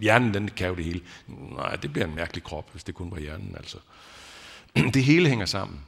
Hjernen, 0.00 0.34
den 0.34 0.48
kan 0.48 0.68
jo 0.68 0.74
det 0.74 0.84
hele. 0.84 1.00
Nej, 1.56 1.76
det 1.76 1.92
bliver 1.92 2.06
en 2.06 2.14
mærkelig 2.14 2.42
krop, 2.42 2.72
hvis 2.72 2.84
det 2.84 2.94
kun 2.94 3.10
var 3.10 3.18
hjernen, 3.18 3.54
altså. 3.56 3.78
Det 4.94 5.04
hele 5.04 5.28
hænger 5.28 5.46
sammen. 5.46 5.80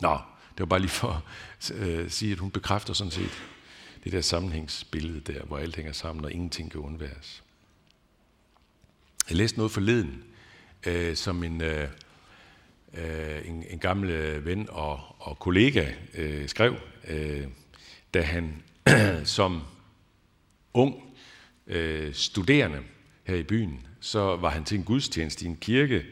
Nå, 0.00 0.18
det 0.50 0.60
var 0.60 0.66
bare 0.66 0.80
lige 0.80 0.90
for 0.90 1.24
at 1.60 1.70
øh, 1.74 2.10
sige, 2.10 2.32
at 2.32 2.38
hun 2.38 2.50
bekræfter 2.50 2.94
sådan 2.94 3.10
set 3.10 3.42
det 4.04 4.12
der 4.12 4.20
sammenhængsbillede 4.20 5.20
der, 5.20 5.44
hvor 5.44 5.58
alt 5.58 5.76
hænger 5.76 5.92
sammen, 5.92 6.24
og 6.24 6.32
ingenting 6.32 6.70
kan 6.70 6.80
undværes. 6.80 7.42
Jeg 9.28 9.36
læste 9.36 9.58
noget 9.58 9.72
forleden, 9.72 10.24
øh, 10.86 11.16
som 11.16 11.44
en, 11.44 11.60
øh, 11.60 11.88
øh 12.94 13.48
en, 13.48 13.64
en 13.70 13.78
gammel 13.78 14.10
øh, 14.10 14.46
ven 14.46 14.68
og, 14.70 15.00
og 15.18 15.38
kollega 15.38 15.92
øh, 16.14 16.48
skrev, 16.48 16.76
øh, 17.08 17.46
da 18.14 18.22
han 18.22 18.62
som 19.24 19.62
ung 20.74 21.16
øh, 21.66 22.14
studerende 22.14 22.80
her 23.24 23.36
i 23.36 23.42
byen, 23.42 23.86
så 24.00 24.36
var 24.36 24.50
han 24.50 24.64
til 24.64 24.78
en 24.78 24.84
gudstjeneste 24.84 25.44
i 25.44 25.48
en 25.48 25.56
kirke. 25.56 26.04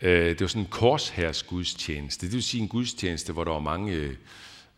Øh, 0.00 0.28
det 0.28 0.40
var 0.40 0.46
sådan 0.46 0.62
en 0.62 0.70
korshærsgudstjeneste. 0.70 2.26
Det 2.26 2.34
vil 2.34 2.42
sige 2.42 2.62
en 2.62 2.68
gudstjeneste, 2.68 3.32
hvor 3.32 3.44
der 3.44 3.52
var 3.52 3.60
mange 3.60 3.92
øh, 3.92 4.16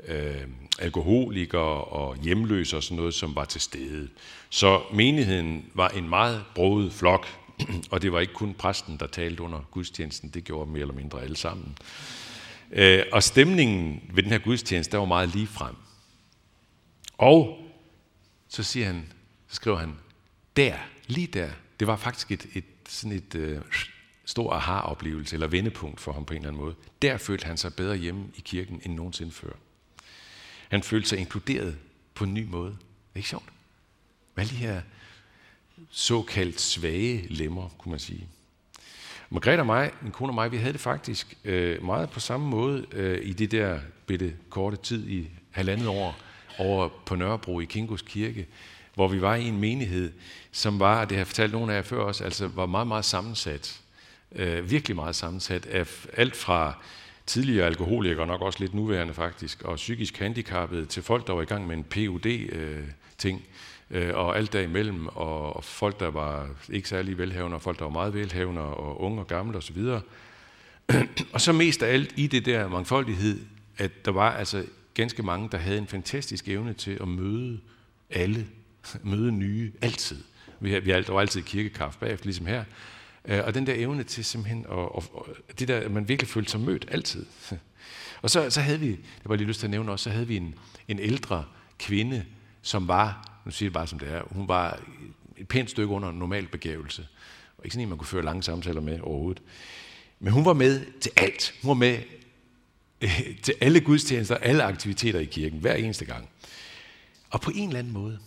Øh, 0.09 0.43
alkoholikere 0.79 1.85
og 1.85 2.17
hjemløse 2.17 2.77
og 2.77 2.83
sådan 2.83 2.97
noget, 2.97 3.15
som 3.15 3.35
var 3.35 3.45
til 3.45 3.61
stede. 3.61 4.09
Så 4.51 4.83
menigheden 4.93 5.65
var 5.75 5.89
en 5.89 6.09
meget 6.09 6.45
broet 6.55 6.93
flok, 6.93 7.27
og 7.91 8.03
det 8.03 8.13
var 8.13 8.21
ikke 8.21 8.33
kun 8.33 8.55
præsten, 8.55 8.97
der 8.97 9.07
talte 9.07 9.43
under 9.43 9.61
gudstjenesten, 9.71 10.31
det 10.31 10.45
gjorde 10.45 10.71
mere 10.71 10.81
eller 10.81 10.95
mindre 10.95 11.23
alle 11.23 11.37
sammen. 11.37 11.79
Øh, 12.73 13.03
og 13.13 13.23
stemningen 13.23 14.03
ved 14.13 14.23
den 14.23 14.33
her 14.33 14.39
gudstjeneste, 14.39 14.93
der 14.93 14.99
var 14.99 15.05
meget 15.05 15.35
lige 15.35 15.47
frem. 15.47 15.75
Og 17.19 17.59
så 18.49 18.63
siger 18.63 18.87
han, 18.87 19.13
så 19.49 19.55
skriver 19.55 19.79
han, 19.79 19.95
der, 20.57 20.75
lige 21.07 21.27
der, 21.27 21.51
det 21.81 21.89
var 21.89 21.97
faktisk 21.97 22.31
et, 22.31 22.47
et 22.55 22.65
sådan 22.89 23.17
et 23.17 23.35
øh, 23.35 23.61
stor 24.25 24.53
aha-oplevelse, 24.53 25.37
eller 25.37 25.47
vendepunkt 25.47 26.01
for 26.01 26.13
ham 26.13 26.25
på 26.25 26.35
en 26.35 26.39
eller 26.39 26.49
anden 26.49 26.63
måde. 26.63 26.75
Der 27.03 27.17
følte 27.17 27.47
han 27.47 27.57
sig 27.57 27.75
bedre 27.75 27.97
hjemme 27.97 28.25
i 28.35 28.41
kirken 28.45 28.81
end 28.85 28.95
nogensinde 28.95 29.33
før. 29.33 29.53
Han 30.73 30.83
følte 30.83 31.09
sig 31.09 31.19
inkluderet 31.19 31.77
på 32.15 32.25
en 32.25 32.35
ny 32.35 32.45
måde. 32.45 32.71
Det 32.71 33.15
er 33.15 33.17
ikke 33.17 33.29
sjovt? 33.29 33.45
Med 34.35 34.45
alle 34.45 34.51
de 34.51 34.57
her 34.57 34.81
såkaldt 35.91 36.61
svage 36.61 37.27
lemmer, 37.29 37.69
kunne 37.79 37.91
man 37.91 37.99
sige. 37.99 38.27
Margrethe 39.31 39.63
og 39.63 39.67
mig, 39.67 39.91
min 40.03 40.13
kone 40.13 40.31
og 40.31 40.35
mig, 40.35 40.53
vi 40.53 40.57
havde 40.57 40.73
det 40.73 40.81
faktisk 40.81 41.39
øh, 41.45 41.85
meget 41.85 42.11
på 42.11 42.21
samme 42.21 42.49
måde 42.49 42.87
øh, 42.93 43.29
i 43.29 43.33
det 43.33 43.51
der 43.51 43.81
bitte 44.07 44.37
korte 44.51 44.77
tid 44.77 45.09
i 45.09 45.31
halvandet 45.51 45.87
år 45.87 46.19
over 46.59 46.89
på 47.07 47.17
Nørrebro 47.17 47.61
i 47.61 47.65
Kingos 47.65 48.03
Kirke, 48.03 48.47
hvor 48.95 49.09
vi 49.09 49.21
var 49.21 49.35
i 49.35 49.49
en 49.49 49.61
menighed, 49.61 50.13
som 50.53 50.81
var, 50.81 51.05
det 51.05 51.13
har 51.17 51.21
jeg 51.21 51.27
fortalt 51.27 51.53
nogle 51.53 51.73
af 51.73 51.77
jer 51.77 51.83
før 51.83 52.03
også, 52.03 52.25
altså 52.25 52.49
var 52.49 52.67
meget, 52.67 52.87
meget 52.87 53.05
sammensat. 53.05 53.81
Øh, 54.33 54.71
virkelig 54.71 54.97
meget 54.97 55.17
sammensat 55.17 55.67
af 55.67 56.07
alt 56.13 56.37
fra 56.37 56.75
tidligere 57.27 57.67
alkoholikere, 57.67 58.27
nok 58.27 58.43
også 58.43 58.61
lidt 58.61 58.75
nuværende 58.75 59.15
faktisk, 59.15 59.63
og 59.63 59.77
psykisk 59.77 60.19
handicappede 60.19 60.87
til 60.87 61.03
folk, 61.03 61.27
der 61.27 61.33
var 61.33 61.43
i 61.43 61.45
gang 61.45 61.67
med 61.67 61.77
en 61.77 61.85
PUD-ting, 61.85 63.43
øh, 63.91 64.09
øh, 64.09 64.15
og 64.15 64.37
alt 64.37 64.53
derimellem, 64.53 65.07
og, 65.07 65.57
og 65.57 65.65
folk, 65.65 66.01
der 66.01 66.11
var 66.11 66.49
ikke 66.71 66.89
særlig 66.89 67.19
velhavende, 67.19 67.55
og 67.55 67.63
folk, 67.63 67.79
der 67.79 67.85
var 67.85 67.93
meget 67.93 68.15
velhavende, 68.15 68.61
og 68.63 69.01
unge 69.01 69.21
og 69.21 69.27
gamle 69.27 69.57
osv. 69.57 69.79
og 71.33 71.41
så 71.41 71.53
mest 71.53 71.83
af 71.83 71.93
alt 71.93 72.13
i 72.17 72.27
det 72.27 72.47
der 72.47 72.69
mangfoldighed, 72.69 73.41
at 73.79 74.05
der 74.05 74.11
var 74.11 74.33
altså 74.33 74.65
ganske 74.95 75.23
mange, 75.23 75.49
der 75.53 75.59
havde 75.59 75.79
en 75.79 75.87
fantastisk 75.87 76.49
evne 76.49 76.73
til 76.73 76.99
at 77.01 77.09
møde 77.09 77.61
alle, 78.11 78.47
møde 79.03 79.33
nye, 79.33 79.73
altid. 79.81 80.19
Vi, 80.61 80.79
vi 80.79 80.91
der 80.91 81.13
var 81.13 81.21
altid 81.21 81.43
kirkekaffe 81.43 81.99
bagefter, 81.99 82.27
ligesom 82.27 82.47
her. 82.47 82.65
Øh, 83.25 83.45
og 83.45 83.55
den 83.55 83.67
der 83.67 83.75
evne 83.77 84.05
til 84.05 84.25
simpelthen, 84.25 84.67
og, 84.67 84.95
og, 84.95 85.05
og 85.13 85.27
det 85.59 85.69
der, 85.69 85.81
at 85.81 85.91
man 85.91 86.09
virkelig 86.09 86.29
følte 86.29 86.51
sig 86.51 86.61
mødt 86.61 86.87
altid. 86.91 87.27
Og 88.23 88.31
så, 88.31 88.51
så 88.51 88.61
havde 88.61 88.81
vi, 88.81 88.91
det 88.91 89.25
var 89.25 89.37
lige 89.37 89.47
lyst 89.47 89.61
til 89.61 89.67
at 89.67 89.71
nævne 89.71 89.93
også, 89.93 90.03
så 90.03 90.11
havde 90.11 90.27
vi 90.27 90.37
en, 90.37 90.55
en 90.89 90.99
ældre 90.99 91.45
kvinde, 91.79 92.25
som 92.63 92.89
var, 92.89 93.41
nu 93.45 93.51
siger 93.51 93.67
jeg 93.67 93.73
bare 93.73 93.87
som 93.87 93.99
det 93.99 94.09
er, 94.09 94.23
hun 94.31 94.49
var 94.49 94.81
et 95.37 95.49
pænt 95.49 95.71
stykke 95.71 95.95
under 95.95 96.13
normal 96.13 96.47
begævelse. 96.47 97.09
Og 97.59 97.65
ikke 97.65 97.75
sådan 97.75 97.83
en, 97.83 97.89
man 97.89 97.99
kunne 97.99 98.07
føre 98.07 98.25
lange 98.25 98.43
samtaler 98.43 98.81
med 98.81 99.01
overhovedet. 99.01 99.43
Men 100.21 100.33
hun 100.33 100.45
var 100.45 100.53
med 100.53 101.01
til 101.01 101.13
alt. 101.17 101.55
Hun 101.63 101.69
var 101.69 101.75
med 101.75 101.99
øh, 103.01 103.23
til 103.43 103.55
alle 103.61 103.81
gudstjenester, 103.81 104.37
alle 104.37 104.63
aktiviteter 104.63 105.21
i 105.21 105.25
kirken, 105.25 105.59
hver 105.59 105.75
eneste 105.75 106.05
gang. 106.05 106.29
Og 107.31 107.41
på 107.41 107.51
en 107.55 107.69
eller 107.69 107.79
anden 107.79 107.93
måde, 107.93 108.19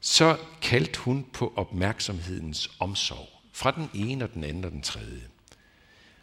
så 0.00 0.36
kaldte 0.62 1.00
hun 1.00 1.26
på 1.32 1.52
opmærksomhedens 1.56 2.70
omsorg. 2.78 3.35
Fra 3.56 3.70
den 3.70 3.90
ene 3.94 4.24
og 4.24 4.34
den 4.34 4.44
anden 4.44 4.64
og 4.64 4.70
den 4.70 4.82
tredje. 4.82 5.22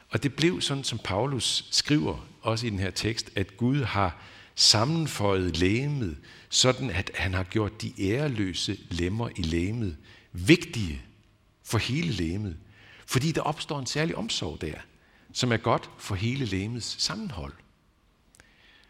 Og 0.10 0.24
det 0.24 0.36
blev 0.36 0.62
sådan, 0.62 0.84
som 0.84 1.00
Paulus 1.04 1.68
skriver 1.72 2.28
også 2.42 2.68
i 2.68 2.70
den 2.70 2.80
her 2.80 2.92
tekst, 2.92 3.32
at 3.36 3.58
Gud 3.58 3.82
har 3.82 4.22
sammenføjet 4.56 5.58
lægemet, 5.58 6.18
sådan 6.50 6.90
at 6.90 7.12
han 7.16 7.34
har 7.34 7.44
gjort 7.44 7.82
de 7.82 7.94
æreløse 8.00 8.78
lemmer 8.90 9.30
i 9.36 9.42
lægemet 9.42 9.98
vigtige 10.32 11.02
for 11.64 11.78
hele 11.78 12.12
lægemet. 12.12 12.58
Fordi 13.08 13.32
der 13.32 13.42
opstår 13.42 13.80
en 13.80 13.86
særlig 13.86 14.16
omsorg 14.16 14.62
der, 14.62 14.76
som 15.32 15.52
er 15.52 15.58
godt 15.58 15.90
for 15.98 16.16
hele 16.16 16.46
lægemets 16.46 17.04
sammenhold. 17.04 17.54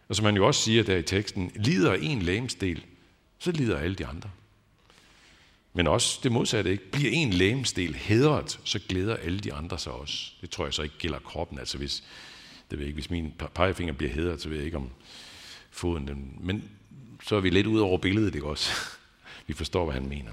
Og 0.08 0.16
som 0.16 0.24
man 0.24 0.36
jo 0.36 0.48
også 0.48 0.62
siger 0.62 0.84
der 0.84 0.98
i 0.98 1.04
teksten, 1.04 1.52
lider 1.56 1.94
en 1.94 2.22
lægemsdel, 2.22 2.86
så 3.40 3.52
lider 3.52 3.78
alle 3.78 3.96
de 3.96 4.06
andre. 4.06 4.30
Men 5.74 5.88
også 5.88 6.20
det 6.24 6.32
modsatte, 6.32 6.72
ikke? 6.72 6.92
Bliver 6.92 7.12
en 7.12 7.34
lægemsdel 7.34 7.96
hedret, 7.96 8.60
så 8.64 8.80
glæder 8.90 9.16
alle 9.16 9.40
de 9.40 9.54
andre 9.54 9.80
sig 9.80 9.92
også. 9.92 10.32
Det 10.42 10.50
tror 10.50 10.66
jeg 10.66 10.74
så 10.74 10.82
ikke 10.82 10.98
gælder 11.00 11.20
kroppen. 11.20 11.60
Altså 11.60 11.78
hvis, 11.78 12.04
det 12.72 12.80
ved 12.80 12.86
jeg 12.86 12.88
ikke, 12.88 12.96
hvis 12.96 13.10
min 13.10 13.34
pegefinger 13.56 13.94
bliver 13.94 14.12
hedret, 14.12 14.42
så 14.42 14.50
ved 14.50 14.58
jeg 14.58 14.66
ikke 14.66 14.78
om 14.78 14.90
foden 15.72 16.08
den. 16.08 16.38
Men 16.40 16.70
så 17.24 17.36
er 17.36 17.40
vi 17.40 17.50
lidt 17.50 17.68
ud 17.68 17.80
over 17.80 17.98
billedet, 17.98 18.36
ikke 18.36 18.48
også? 18.48 18.72
Vi 19.48 19.54
forstår, 19.54 19.86
hvad 19.86 19.94
han 19.94 20.10
mener. 20.10 20.32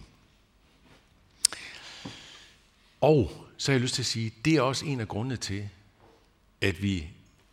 Og 3.01 3.47
så 3.57 3.73
har 3.73 3.75
jeg 3.75 3.83
lyst 3.83 3.95
til 3.95 4.03
at 4.03 4.07
sige, 4.07 4.33
det 4.45 4.57
er 4.57 4.61
også 4.61 4.87
en 4.87 5.01
af 5.01 5.09
grundene 5.09 5.37
til, 5.37 5.69
at 6.61 6.83
vi 6.83 7.07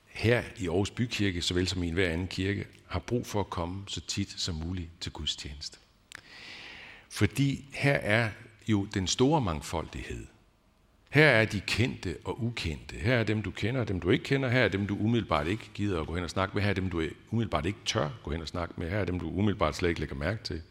her 0.05 0.43
i 0.57 0.67
Aarhus 0.67 0.91
Bykirke, 0.91 1.41
såvel 1.41 1.67
som 1.67 1.83
i 1.83 1.87
enhver 1.87 2.09
anden 2.09 2.27
kirke, 2.27 2.67
har 2.87 2.99
brug 2.99 3.25
for 3.25 3.39
at 3.39 3.49
komme 3.49 3.83
så 3.87 4.01
tit 4.01 4.29
som 4.37 4.55
muligt 4.55 4.89
til 5.01 5.11
gudstjeneste. 5.11 5.77
Fordi 7.09 7.65
her 7.73 7.93
er 7.93 8.29
jo 8.67 8.87
den 8.93 9.07
store 9.07 9.41
mangfoldighed. 9.41 10.25
Her 11.09 11.27
er 11.27 11.45
de 11.45 11.59
kendte 11.59 12.15
og 12.23 12.43
ukendte. 12.43 12.95
Her 12.95 13.15
er 13.15 13.23
dem, 13.23 13.41
du 13.41 13.51
kender 13.51 13.81
og 13.81 13.87
dem, 13.87 13.99
du 13.99 14.09
ikke 14.09 14.23
kender. 14.23 14.49
Her 14.49 14.61
er 14.61 14.67
dem, 14.67 14.87
du 14.87 14.97
umiddelbart 14.97 15.47
ikke 15.47 15.69
gider 15.73 16.01
at 16.01 16.07
gå 16.07 16.15
hen 16.15 16.23
og 16.23 16.29
snakke 16.29 16.55
med. 16.55 16.63
Her 16.63 16.69
er 16.69 16.73
dem, 16.73 16.89
du 16.89 16.99
umiddelbart 17.31 17.65
ikke 17.65 17.79
tør 17.85 18.09
gå 18.23 18.31
hen 18.31 18.41
og 18.41 18.47
snakke 18.47 18.73
med. 18.77 18.89
Her 18.89 18.97
er 18.97 19.05
dem, 19.05 19.19
du 19.19 19.29
umiddelbart 19.29 19.75
slet 19.75 19.89
ikke 19.89 19.99
lægger 19.99 20.15
mærke 20.15 20.43
til. 20.43 20.61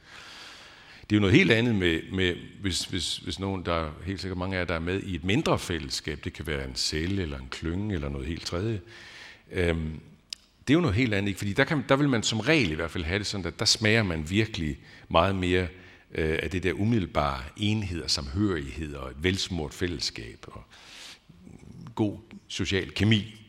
Det 1.10 1.16
er 1.16 1.16
jo 1.16 1.20
noget 1.20 1.36
helt 1.36 1.52
andet 1.52 1.74
med, 1.74 2.00
med 2.12 2.34
hvis, 2.60 2.84
hvis, 2.84 3.16
hvis 3.16 3.38
nogen, 3.38 3.64
der 3.64 3.74
er 3.74 3.90
helt 4.04 4.20
sikkert 4.20 4.38
mange 4.38 4.56
af 4.56 4.60
jer, 4.60 4.66
der 4.66 4.74
er 4.74 4.78
med 4.78 5.02
i 5.02 5.14
et 5.14 5.24
mindre 5.24 5.58
fællesskab. 5.58 6.24
Det 6.24 6.32
kan 6.32 6.46
være 6.46 6.64
en 6.68 6.74
celle 6.74 7.22
eller 7.22 7.38
en 7.38 7.48
klynge 7.50 7.94
eller 7.94 8.08
noget 8.08 8.26
helt 8.26 8.46
tredje. 8.46 8.80
Øhm, 9.52 10.00
det 10.68 10.74
er 10.74 10.74
jo 10.74 10.80
noget 10.80 10.96
helt 10.96 11.14
andet, 11.14 11.28
ikke? 11.28 11.38
fordi 11.38 11.52
der, 11.52 11.64
kan, 11.64 11.84
der 11.88 11.96
vil 11.96 12.08
man 12.08 12.22
som 12.22 12.40
regel 12.40 12.70
i 12.70 12.74
hvert 12.74 12.90
fald 12.90 13.04
have 13.04 13.18
det 13.18 13.26
sådan, 13.26 13.46
at 13.46 13.58
der 13.58 13.64
smager 13.64 14.02
man 14.02 14.30
virkelig 14.30 14.78
meget 15.08 15.34
mere 15.34 15.66
øh, 16.12 16.38
af 16.42 16.50
det 16.50 16.62
der 16.62 16.72
umiddelbare 16.72 17.42
enhed 17.56 18.02
og 18.02 18.10
samhørighed 18.10 18.94
og 18.94 19.10
et 19.10 19.22
velsmurt 19.22 19.74
fællesskab 19.74 20.44
og 20.46 20.62
god 21.94 22.18
social 22.48 22.94
kemi. 22.94 23.42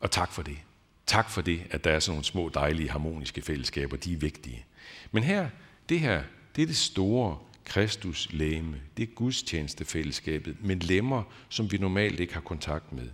Og 0.00 0.10
tak 0.10 0.32
for 0.32 0.42
det. 0.42 0.58
Tak 1.06 1.30
for 1.30 1.40
det, 1.40 1.62
at 1.70 1.84
der 1.84 1.90
er 1.90 2.00
sådan 2.00 2.14
nogle 2.14 2.24
små, 2.24 2.48
dejlige, 2.48 2.90
harmoniske 2.90 3.42
fællesskaber. 3.42 3.96
De 3.96 4.12
er 4.12 4.16
vigtige. 4.16 4.64
Men 5.12 5.22
her, 5.22 5.48
det 5.88 6.00
her, 6.00 6.22
det 6.56 6.62
er 6.62 6.66
det 6.66 6.76
store 6.76 7.38
Kristus 7.64 8.28
læme. 8.30 8.80
Det 8.96 9.02
er 9.02 9.14
gudstjenestefællesskabet 9.14 10.56
men 10.60 10.78
lemmer, 10.78 11.22
som 11.48 11.72
vi 11.72 11.78
normalt 11.78 12.20
ikke 12.20 12.34
har 12.34 12.40
kontakt 12.40 12.92
med. 12.92 13.08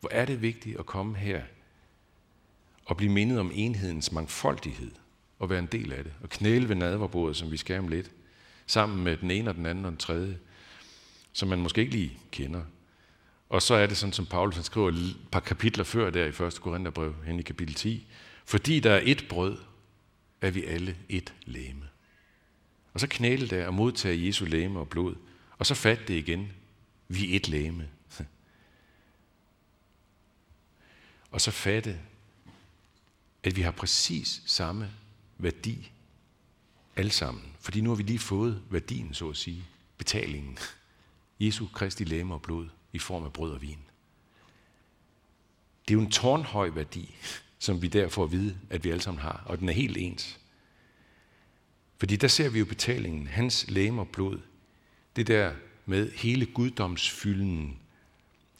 Hvor 0.00 0.08
er 0.12 0.24
det 0.24 0.42
vigtigt 0.42 0.78
at 0.78 0.86
komme 0.86 1.16
her 1.16 1.42
og 2.84 2.96
blive 2.96 3.12
mindet 3.12 3.40
om 3.40 3.50
enhedens 3.54 4.12
mangfoldighed 4.12 4.90
og 5.40 5.50
være 5.50 5.58
en 5.58 5.66
del 5.66 5.92
af 5.92 6.04
det. 6.04 6.12
Og 6.22 6.28
knæle 6.28 6.68
ved 6.68 6.76
nadverbordet, 6.76 7.36
som 7.36 7.50
vi 7.50 7.56
skal 7.56 7.78
om 7.78 7.88
lidt, 7.88 8.10
sammen 8.66 9.04
med 9.04 9.16
den 9.16 9.30
ene 9.30 9.50
og 9.50 9.56
den 9.56 9.66
anden 9.66 9.84
og 9.84 9.90
den 9.90 9.98
tredje, 9.98 10.38
som 11.32 11.48
man 11.48 11.60
måske 11.60 11.80
ikke 11.80 11.92
lige 11.92 12.18
kender. 12.30 12.62
Og 13.48 13.62
så 13.62 13.74
er 13.74 13.86
det 13.86 13.96
sådan, 13.96 14.12
som 14.12 14.26
Paulus 14.26 14.54
han 14.54 14.64
skriver 14.64 14.88
et 14.88 15.16
par 15.32 15.40
kapitler 15.40 15.84
før 15.84 16.10
der 16.10 16.24
i 16.24 16.46
1. 16.46 16.60
Korintherbrev, 16.60 17.14
hen 17.24 17.38
i 17.38 17.42
kapitel 17.42 17.74
10. 17.74 18.06
Fordi 18.44 18.80
der 18.80 18.92
er 18.92 19.00
et 19.04 19.26
brød, 19.28 19.58
er 20.40 20.50
vi 20.50 20.64
alle 20.64 20.96
et 21.08 21.34
læme. 21.46 21.88
Og 22.94 23.00
så 23.00 23.06
knæle 23.10 23.48
der 23.48 23.66
og 23.66 23.74
modtage 23.74 24.26
Jesu 24.26 24.44
læme 24.44 24.78
og 24.78 24.88
blod. 24.88 25.14
Og 25.58 25.66
så 25.66 25.74
fat 25.74 26.08
det 26.08 26.14
igen. 26.14 26.52
Vi 27.08 27.32
er 27.32 27.36
et 27.36 27.48
læme. 27.48 27.88
Og 31.30 31.40
så 31.40 31.50
fatte, 31.50 32.00
at 33.42 33.56
vi 33.56 33.62
har 33.62 33.70
præcis 33.70 34.42
samme 34.46 34.90
værdi 35.42 35.92
alle 36.96 37.10
sammen. 37.10 37.44
Fordi 37.60 37.80
nu 37.80 37.90
har 37.90 37.96
vi 37.96 38.02
lige 38.02 38.18
fået 38.18 38.62
værdien, 38.70 39.14
så 39.14 39.28
at 39.28 39.36
sige, 39.36 39.64
betalingen. 39.98 40.58
Jesu 41.40 41.66
Kristi 41.66 42.04
læme 42.04 42.34
og 42.34 42.42
blod 42.42 42.68
i 42.92 42.98
form 42.98 43.24
af 43.24 43.32
brød 43.32 43.52
og 43.52 43.62
vin. 43.62 43.78
Det 45.88 45.94
er 45.94 45.98
jo 45.98 46.00
en 46.00 46.10
tårnhøj 46.10 46.68
værdi, 46.68 47.14
som 47.58 47.82
vi 47.82 47.88
der 47.88 48.08
får 48.08 48.24
at 48.24 48.32
vide, 48.32 48.58
at 48.70 48.84
vi 48.84 48.90
alle 48.90 49.02
sammen 49.02 49.22
har, 49.22 49.42
og 49.46 49.58
den 49.58 49.68
er 49.68 49.72
helt 49.72 49.96
ens. 49.96 50.40
Fordi 51.98 52.16
der 52.16 52.28
ser 52.28 52.48
vi 52.48 52.58
jo 52.58 52.64
betalingen, 52.64 53.26
hans 53.26 53.70
læme 53.70 54.00
og 54.00 54.08
blod, 54.08 54.40
det 55.16 55.26
der 55.26 55.54
med 55.86 56.12
hele 56.12 56.46
guddomsfylden, 56.46 57.78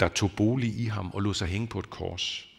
der 0.00 0.08
tog 0.08 0.30
bolig 0.36 0.78
i 0.78 0.84
ham 0.84 1.10
og 1.10 1.22
lå 1.22 1.32
sig 1.32 1.48
hænge 1.48 1.66
på 1.66 1.78
et 1.78 1.90
kors 1.90 2.49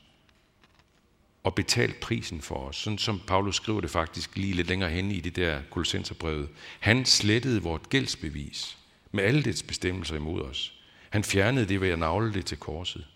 og 1.44 1.56
betalt 1.56 2.00
prisen 2.00 2.42
for 2.42 2.56
os. 2.56 2.76
Sådan 2.76 2.98
som 2.98 3.22
Paulus 3.28 3.56
skriver 3.56 3.82
det 3.82 3.90
faktisk 3.90 4.36
lige 4.38 4.54
lidt 4.54 4.68
længere 4.68 4.90
hen 4.90 5.12
i 5.12 5.20
det 5.20 5.36
der 5.36 5.62
kolossenserbrevet. 5.70 6.50
Han 6.80 7.06
slettede 7.06 7.62
vort 7.62 7.90
gældsbevis 7.90 8.78
med 9.12 9.24
alle 9.24 9.44
dets 9.44 9.64
bestemmelser 9.64 10.16
imod 10.16 10.42
os. 10.42 10.74
Han 11.10 11.24
fjernede 11.24 11.66
det 11.66 11.82
ved 11.82 11.90
at 11.90 12.00
navle 12.00 12.34
det 12.34 12.46
til 12.46 12.58
korset. 12.58 13.08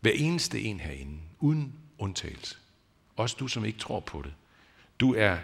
Hver 0.00 0.12
eneste 0.14 0.60
en 0.60 0.80
herinde, 0.80 1.18
uden 1.40 1.72
undtagelse. 1.98 2.56
Også 3.16 3.36
du, 3.40 3.48
som 3.48 3.64
ikke 3.64 3.78
tror 3.78 4.00
på 4.00 4.22
det. 4.22 4.32
Du 5.00 5.14
er 5.14 5.36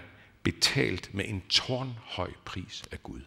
betalt 0.43 1.15
med 1.15 1.25
en 1.29 1.43
tårnhøj 1.49 2.31
pris 2.45 2.83
af 2.93 3.03
Gud. 3.03 3.21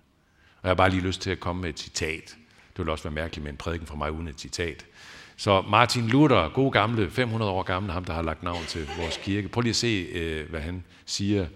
Og 0.62 0.64
jeg 0.64 0.70
har 0.70 0.76
bare 0.76 0.90
lige 0.90 1.02
lyst 1.02 1.22
til 1.22 1.30
at 1.30 1.40
komme 1.40 1.62
med 1.62 1.70
et 1.70 1.80
citat. 1.80 2.38
Det 2.70 2.86
vil 2.86 2.90
også 2.90 3.04
være 3.04 3.14
mærkeligt 3.14 3.44
med 3.44 3.52
en 3.52 3.58
prædiken 3.58 3.88
fra 3.88 3.96
mig 3.96 4.12
uden 4.12 4.28
et 4.28 4.40
citat. 4.40 4.86
Så 5.38 5.62
Martin 5.62 6.08
Luther, 6.08 6.50
god 6.50 6.72
gamle, 6.72 7.12
500 7.12 7.52
år 7.52 7.64
gammel, 7.64 7.92
ham 7.92 8.06
der 8.06 8.14
har 8.14 8.22
lagt 8.22 8.44
navn 8.44 8.66
til 8.68 8.88
vores 9.00 9.20
kirke. 9.24 9.48
Prøv 9.48 9.62
lige 9.62 9.70
at 9.70 9.76
se, 9.76 10.08
øh, 10.12 10.50
hvad 10.50 10.62
han 10.62 10.84
siger 11.06 11.48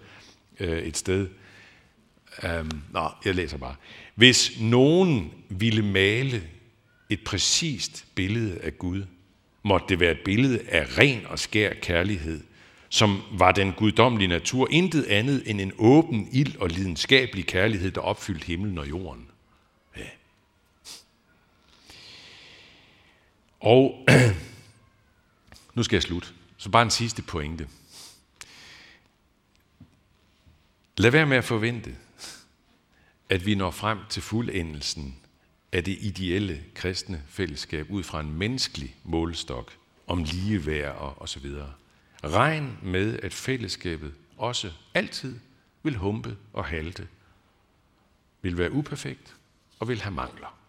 øh, 0.60 0.78
et 0.78 0.96
sted. 0.96 1.28
Um, 2.42 2.82
nå, 2.92 3.08
jeg 3.24 3.34
læser 3.34 3.58
bare. 3.58 3.74
Hvis 4.14 4.60
nogen 4.60 5.32
ville 5.48 5.82
male 5.82 6.42
et 7.10 7.20
præcist 7.24 8.04
billede 8.14 8.58
af 8.62 8.78
Gud, 8.78 9.02
måtte 9.62 9.86
det 9.88 10.00
være 10.00 10.10
et 10.10 10.20
billede 10.24 10.60
af 10.68 10.98
ren 10.98 11.26
og 11.26 11.38
skær 11.38 11.72
kærlighed, 11.82 12.40
som 12.88 13.22
var 13.32 13.52
den 13.52 13.72
guddommelige 13.72 14.28
natur, 14.28 14.68
intet 14.70 15.04
andet 15.04 15.42
end 15.46 15.60
en 15.60 15.72
åben, 15.78 16.28
ild 16.32 16.56
og 16.56 16.68
lidenskabelig 16.68 17.46
kærlighed, 17.46 17.90
der 17.90 18.00
opfyldte 18.00 18.46
himlen 18.46 18.78
og 18.78 18.88
jorden. 18.88 19.29
Og 23.60 24.06
nu 25.74 25.82
skal 25.82 25.96
jeg 25.96 26.02
slutte. 26.02 26.28
Så 26.56 26.70
bare 26.70 26.82
en 26.82 26.90
sidste 26.90 27.22
pointe. 27.22 27.68
Lad 30.96 31.10
være 31.10 31.26
med 31.26 31.36
at 31.36 31.44
forvente, 31.44 31.96
at 33.28 33.46
vi 33.46 33.54
når 33.54 33.70
frem 33.70 33.98
til 34.08 34.22
fuldendelsen 34.22 35.16
af 35.72 35.84
det 35.84 35.98
ideelle 36.00 36.64
kristne 36.74 37.22
fællesskab 37.28 37.90
ud 37.90 38.02
fra 38.02 38.20
en 38.20 38.32
menneskelig 38.32 38.96
målestok 39.04 39.72
om 40.06 40.24
ligeværd 40.24 41.14
og 41.16 41.28
så 41.28 41.40
videre. 41.40 41.72
Regn 42.24 42.78
med, 42.82 43.18
at 43.22 43.34
fællesskabet 43.34 44.14
også 44.36 44.72
altid 44.94 45.38
vil 45.82 45.96
humpe 45.96 46.36
og 46.52 46.64
halte, 46.64 47.08
vil 48.42 48.58
være 48.58 48.72
uperfekt 48.72 49.36
og 49.78 49.88
vil 49.88 50.00
have 50.00 50.14
mangler. 50.14 50.59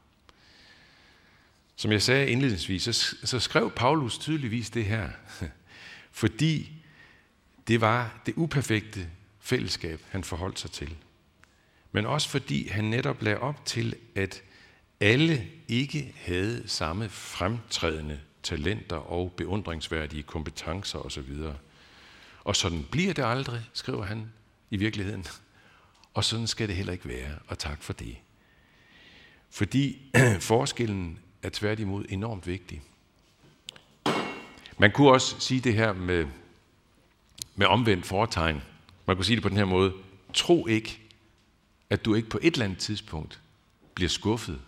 Som 1.81 1.91
jeg 1.91 2.01
sagde 2.01 2.29
indledningsvis, 2.29 2.83
så, 2.83 3.15
så 3.23 3.39
skrev 3.39 3.71
Paulus 3.71 4.17
tydeligvis 4.17 4.69
det 4.69 4.85
her, 4.85 5.09
fordi 6.21 6.71
det 7.67 7.81
var 7.81 8.21
det 8.25 8.33
uperfekte 8.37 9.09
fællesskab, 9.39 10.01
han 10.09 10.23
forholdt 10.23 10.59
sig 10.59 10.71
til. 10.71 10.95
Men 11.91 12.05
også 12.05 12.29
fordi 12.29 12.67
han 12.67 12.83
netop 12.83 13.21
lagde 13.21 13.39
op 13.39 13.65
til, 13.65 13.95
at 14.15 14.43
alle 14.99 15.47
ikke 15.67 16.13
havde 16.17 16.63
samme 16.65 17.09
fremtrædende 17.09 18.19
talenter 18.43 18.95
og 18.95 19.33
beundringsværdige 19.37 20.23
kompetencer 20.23 20.99
osv. 20.99 21.35
Og 22.43 22.55
sådan 22.55 22.85
bliver 22.91 23.13
det 23.13 23.25
aldrig, 23.25 23.61
skriver 23.73 24.05
han 24.05 24.31
i 24.71 24.77
virkeligheden. 24.77 25.25
Og 26.13 26.23
sådan 26.23 26.47
skal 26.47 26.67
det 26.67 26.75
heller 26.75 26.93
ikke 26.93 27.07
være, 27.07 27.39
og 27.47 27.59
tak 27.59 27.83
for 27.83 27.93
det. 27.93 28.17
Fordi 29.49 30.11
forskellen 30.39 31.19
er 31.43 31.49
tværtimod 31.49 32.05
enormt 32.09 32.47
vigtig. 32.47 32.81
Man 34.77 34.91
kunne 34.91 35.11
også 35.11 35.39
sige 35.39 35.61
det 35.61 35.73
her 35.73 35.93
med, 35.93 36.27
med 37.55 37.67
omvendt 37.67 38.05
foretegn. 38.05 38.61
Man 39.05 39.15
kunne 39.15 39.25
sige 39.25 39.35
det 39.35 39.43
på 39.43 39.49
den 39.49 39.57
her 39.57 39.65
måde. 39.65 39.93
Tro 40.33 40.67
ikke, 40.67 40.99
at 41.89 42.05
du 42.05 42.15
ikke 42.15 42.29
på 42.29 42.39
et 42.41 42.53
eller 42.53 42.65
andet 42.65 42.79
tidspunkt 42.79 43.41
bliver 43.93 44.09
skuffet 44.09 44.61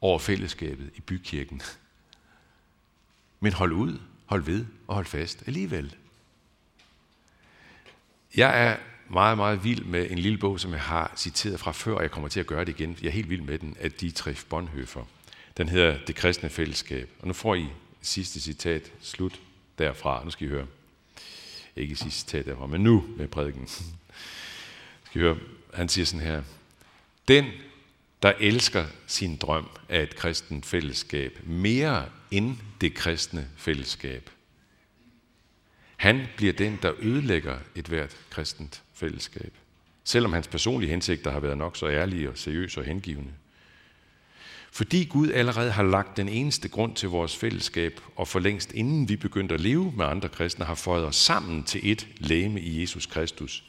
over 0.00 0.18
fællesskabet 0.18 0.90
i 0.94 1.00
bykirken. 1.00 1.62
Men 3.40 3.52
hold 3.52 3.72
ud, 3.72 3.98
hold 4.26 4.42
ved 4.42 4.66
og 4.86 4.94
hold 4.94 5.06
fast 5.06 5.42
alligevel. 5.46 5.94
Jeg 8.36 8.66
er 8.66 8.76
meget, 9.08 9.36
meget 9.36 9.64
vild 9.64 9.84
med 9.84 10.10
en 10.10 10.18
lille 10.18 10.38
bog, 10.38 10.60
som 10.60 10.72
jeg 10.72 10.80
har 10.80 11.12
citeret 11.16 11.60
fra 11.60 11.72
før, 11.72 11.94
og 11.94 12.02
jeg 12.02 12.10
kommer 12.10 12.28
til 12.28 12.40
at 12.40 12.46
gøre 12.46 12.64
det 12.64 12.80
igen. 12.80 12.96
Jeg 13.02 13.08
er 13.08 13.12
helt 13.12 13.30
vild 13.30 13.40
med 13.40 13.58
den, 13.58 13.76
af 13.80 13.92
Dietrich 13.92 14.46
Bonhoeffer. 14.48 15.04
Den 15.56 15.68
hedder 15.68 15.98
Det 16.06 16.14
kristne 16.14 16.48
fællesskab. 16.48 17.08
Og 17.20 17.26
nu 17.26 17.32
får 17.32 17.54
I 17.54 17.66
sidste 18.02 18.40
citat 18.40 18.92
slut 19.00 19.40
derfra. 19.78 20.24
Nu 20.24 20.30
skal 20.30 20.46
I 20.46 20.50
høre. 20.50 20.66
Ikke 21.76 21.96
sidste 21.96 22.20
citat 22.20 22.46
derfra, 22.46 22.66
men 22.66 22.80
nu 22.80 23.04
med 23.16 23.28
prædiken. 23.28 23.68
Skal 23.68 23.92
I 25.14 25.18
høre, 25.18 25.38
han 25.74 25.88
siger 25.88 26.04
sådan 26.04 26.26
her. 26.26 26.42
Den, 27.28 27.46
der 28.22 28.32
elsker 28.40 28.86
sin 29.06 29.36
drøm 29.36 29.68
af 29.88 30.02
et 30.02 30.16
kristent 30.16 30.66
fællesskab 30.66 31.38
mere 31.46 32.08
end 32.30 32.56
det 32.80 32.94
kristne 32.94 33.48
fællesskab, 33.56 34.30
han 35.96 36.26
bliver 36.36 36.52
den, 36.52 36.78
der 36.82 36.92
ødelægger 36.98 37.58
et 37.74 37.86
hvert 37.86 38.16
kristent 38.30 38.82
fællesskab. 38.94 39.52
Selvom 40.04 40.32
hans 40.32 40.48
personlige 40.48 40.90
hensigter 40.90 41.30
har 41.30 41.40
været 41.40 41.58
nok 41.58 41.76
så 41.76 41.88
ærlige 41.88 42.30
og 42.30 42.38
seriøse 42.38 42.80
og 42.80 42.84
hengivende. 42.84 43.32
Fordi 44.74 45.04
Gud 45.04 45.30
allerede 45.30 45.70
har 45.70 45.82
lagt 45.82 46.16
den 46.16 46.28
eneste 46.28 46.68
grund 46.68 46.96
til 46.96 47.08
vores 47.08 47.36
fællesskab, 47.36 48.00
og 48.16 48.28
for 48.28 48.38
længst 48.38 48.72
inden 48.72 49.08
vi 49.08 49.16
begyndte 49.16 49.54
at 49.54 49.60
leve 49.60 49.92
med 49.96 50.04
andre 50.04 50.28
kristne, 50.28 50.64
har 50.64 50.74
fået 50.74 51.04
os 51.04 51.16
sammen 51.16 51.64
til 51.64 51.90
et 51.90 52.08
læme 52.18 52.60
i 52.60 52.80
Jesus 52.80 53.06
Kristus, 53.06 53.64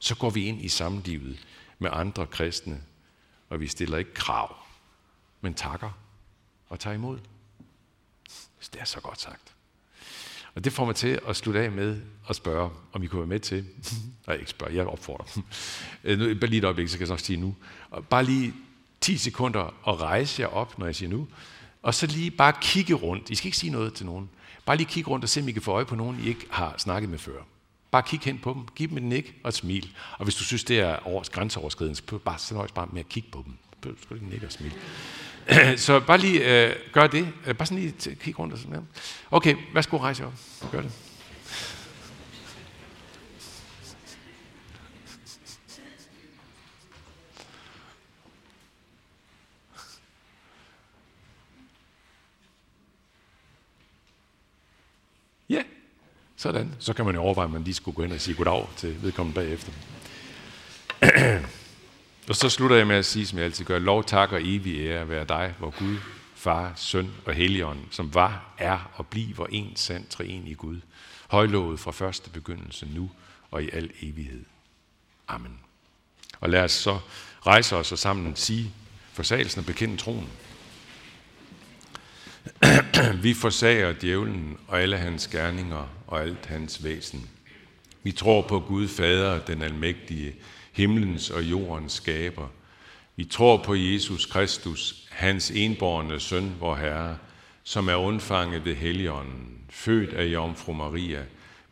så 0.00 0.14
går 0.14 0.30
vi 0.30 0.44
ind 0.44 0.64
i 0.64 0.68
samlivet 0.68 1.46
med 1.78 1.90
andre 1.92 2.26
kristne, 2.26 2.80
og 3.48 3.60
vi 3.60 3.66
stiller 3.66 3.98
ikke 3.98 4.14
krav, 4.14 4.56
men 5.40 5.54
takker 5.54 5.98
og 6.68 6.80
tager 6.80 6.94
imod. 6.94 7.18
Det 8.72 8.80
er 8.80 8.84
så 8.84 9.00
godt 9.00 9.20
sagt. 9.20 9.54
Og 10.54 10.64
det 10.64 10.72
får 10.72 10.84
mig 10.84 10.96
til 10.96 11.20
at 11.28 11.36
slutte 11.36 11.60
af 11.60 11.72
med 11.72 12.00
at 12.28 12.36
spørge, 12.36 12.70
om 12.92 13.02
I 13.02 13.06
kunne 13.06 13.20
være 13.20 13.28
med 13.28 13.40
til, 13.40 13.66
nej 14.26 14.36
ikke 14.36 14.50
spørge, 14.50 14.74
jeg 14.74 14.86
opfordrer, 14.86 15.42
bare 16.40 16.46
lige 16.46 16.58
et 16.58 16.64
øjeblik, 16.64 16.88
så 16.88 16.98
kan 16.98 17.06
jeg 17.06 17.12
nok 17.12 17.20
sige 17.20 17.36
nu, 17.36 17.56
bare 18.10 18.24
lige 18.24 18.54
10 19.00 19.16
sekunder 19.16 19.74
og 19.82 20.00
rejse 20.00 20.42
jer 20.42 20.48
op, 20.48 20.78
når 20.78 20.86
jeg 20.86 20.94
siger 20.94 21.10
nu, 21.10 21.28
og 21.82 21.94
så 21.94 22.06
lige 22.06 22.30
bare 22.30 22.52
kigge 22.60 22.94
rundt. 22.94 23.30
I 23.30 23.34
skal 23.34 23.46
ikke 23.46 23.58
sige 23.58 23.72
noget 23.72 23.94
til 23.94 24.06
nogen. 24.06 24.30
Bare 24.66 24.76
lige 24.76 24.86
kigge 24.88 25.10
rundt 25.10 25.24
og 25.24 25.28
se, 25.28 25.40
om 25.40 25.48
I 25.48 25.52
kan 25.52 25.62
få 25.62 25.72
øje 25.72 25.84
på 25.84 25.94
nogen, 25.94 26.20
I 26.24 26.28
ikke 26.28 26.46
har 26.50 26.74
snakket 26.78 27.10
med 27.10 27.18
før. 27.18 27.42
Bare 27.90 28.02
kig 28.02 28.20
hen 28.24 28.38
på 28.38 28.52
dem, 28.52 28.66
giv 28.76 28.88
dem 28.88 28.96
et 28.96 29.02
nik 29.02 29.34
og 29.44 29.48
et 29.48 29.54
smil. 29.54 29.96
Og 30.18 30.24
hvis 30.24 30.34
du 30.34 30.44
synes, 30.44 30.64
det 30.64 30.80
er 30.80 30.96
over, 30.96 31.24
grænseoverskridende, 31.32 31.96
så 31.96 32.18
bare, 32.18 32.38
så 32.38 32.54
nøjes 32.54 32.72
bare 32.72 32.88
med 32.92 33.00
at 33.00 33.08
kigge 33.08 33.28
på 33.32 33.42
dem. 33.46 33.54
Så 33.84 34.02
skal 34.02 34.08
du 34.10 34.14
ikke 34.14 34.28
nikke 34.28 34.46
og 34.46 34.52
smil. 34.52 34.72
så 35.86 36.00
bare 36.00 36.18
lige 36.18 36.66
øh, 36.66 36.76
gør 36.92 37.06
det. 37.06 37.28
Øh, 37.46 37.54
bare 37.54 37.66
sådan 37.66 37.82
lige 37.82 38.14
kig 38.14 38.38
rundt 38.38 38.52
og 38.52 38.58
sådan 38.58 38.72
noget. 38.72 38.86
Okay, 39.30 39.56
værsgo 39.74 39.96
rejse 39.96 40.26
op. 40.26 40.32
Gør 40.72 40.82
det. 40.82 40.92
Ja, 55.50 55.62
sådan. 56.40 56.74
Så 56.78 56.92
kan 56.92 57.04
man 57.04 57.14
jo 57.14 57.20
overveje, 57.20 57.44
at 57.44 57.52
man 57.52 57.64
lige 57.64 57.74
skulle 57.74 57.94
gå 57.94 58.02
hen 58.02 58.12
og 58.12 58.20
sige 58.20 58.34
goddag 58.34 58.68
til 58.76 59.02
vedkommende 59.02 59.40
bagefter. 59.40 59.72
og 62.28 62.36
så 62.36 62.48
slutter 62.48 62.76
jeg 62.76 62.86
med 62.86 62.96
at 62.96 63.04
sige, 63.04 63.26
som 63.26 63.38
jeg 63.38 63.44
altid 63.44 63.64
gør, 63.64 63.78
lov, 63.78 64.04
tak 64.04 64.32
og 64.32 64.40
evig 64.42 64.80
ære 64.80 65.08
være 65.08 65.24
dig, 65.24 65.54
hvor 65.58 65.70
Gud, 65.78 65.96
Far, 66.34 66.72
Søn 66.76 67.10
og 67.26 67.34
Helligånd, 67.34 67.78
som 67.90 68.14
var, 68.14 68.54
er 68.58 68.90
og 68.94 69.06
bliver 69.06 69.46
en 69.50 69.76
sand 69.76 70.06
træen 70.06 70.46
i 70.46 70.54
Gud. 70.54 70.80
Højlovet 71.28 71.80
fra 71.80 71.90
første 71.90 72.30
begyndelse 72.30 72.88
nu 72.94 73.10
og 73.50 73.62
i 73.62 73.70
al 73.72 73.90
evighed. 74.02 74.44
Amen. 75.28 75.58
Og 76.40 76.50
lad 76.50 76.64
os 76.64 76.72
så 76.72 76.98
rejse 77.46 77.76
os 77.76 77.92
og 77.92 77.98
sammen 77.98 78.36
sige 78.36 78.72
forsagelsen 79.12 79.58
og 79.58 79.66
bekende 79.66 79.96
troen. 79.96 80.28
Vi 83.22 83.34
forsager 83.34 83.92
djævlen 83.92 84.56
og 84.68 84.82
alle 84.82 84.96
hans 84.96 85.28
gerninger 85.28 85.88
og 86.06 86.22
alt 86.22 86.46
hans 86.46 86.84
væsen. 86.84 87.30
Vi 88.02 88.12
tror 88.12 88.42
på 88.42 88.60
Gud 88.60 88.88
Fader, 88.88 89.38
den 89.38 89.62
almægtige, 89.62 90.34
himlens 90.72 91.30
og 91.30 91.42
jordens 91.42 91.92
skaber. 91.92 92.48
Vi 93.16 93.24
tror 93.24 93.62
på 93.62 93.74
Jesus 93.74 94.26
Kristus, 94.26 95.08
hans 95.10 95.50
enborne 95.50 96.20
søn, 96.20 96.52
vor 96.60 96.74
Herre, 96.76 97.16
som 97.64 97.88
er 97.88 97.94
undfanget 97.94 98.64
ved 98.64 98.74
Helligånden, 98.74 99.58
født 99.70 100.12
af 100.12 100.24
Jomfru 100.24 100.72
Maria, 100.72 101.22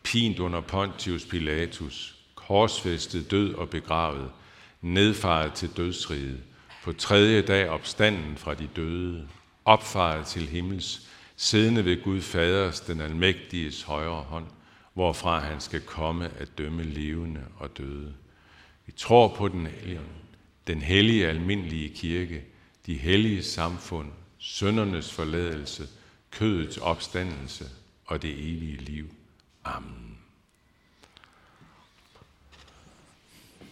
pint 0.03 0.39
under 0.39 0.61
Pontius 0.61 1.25
Pilatus, 1.25 2.15
korsfæstet 2.35 3.31
død 3.31 3.55
og 3.55 3.71
begravet, 3.71 4.31
nedfaret 4.83 5.53
til 5.53 5.71
dødsriget, 5.77 6.39
på 6.85 6.93
tredje 6.93 7.43
dag 7.43 7.69
opstanden 7.69 8.37
fra 8.37 8.55
de 8.55 8.69
døde, 8.77 9.29
opfaret 9.69 10.27
til 10.27 10.49
himmels, 10.49 11.09
siddende 11.37 11.85
ved 11.85 12.03
Gud 12.03 12.21
Faders, 12.21 12.81
den 12.81 13.01
almægtiges 13.01 13.83
højre 13.83 14.23
hånd, 14.23 14.47
hvorfra 14.95 15.39
han 15.41 15.61
skal 15.61 15.81
komme 15.81 16.31
at 16.39 16.59
dømme 16.59 16.83
levende 16.83 17.41
og 17.59 17.79
døde. 17.79 18.15
Vi 18.87 18.93
tror 18.93 19.29
på 19.29 19.49
den 19.49 19.67
hellige, 19.67 20.01
den 20.67 20.83
hellige 20.83 21.27
almindelige 21.27 21.89
kirke, 21.89 22.45
de 22.87 22.95
hellige 22.95 23.43
samfund, 23.43 24.09
søndernes 24.39 25.13
forladelse, 25.13 25.89
kødets 26.31 26.77
opstandelse 26.79 27.65
og 28.07 28.23
det 28.23 28.31
evige 28.31 28.77
liv. 28.77 29.09
Amen. 29.65 30.18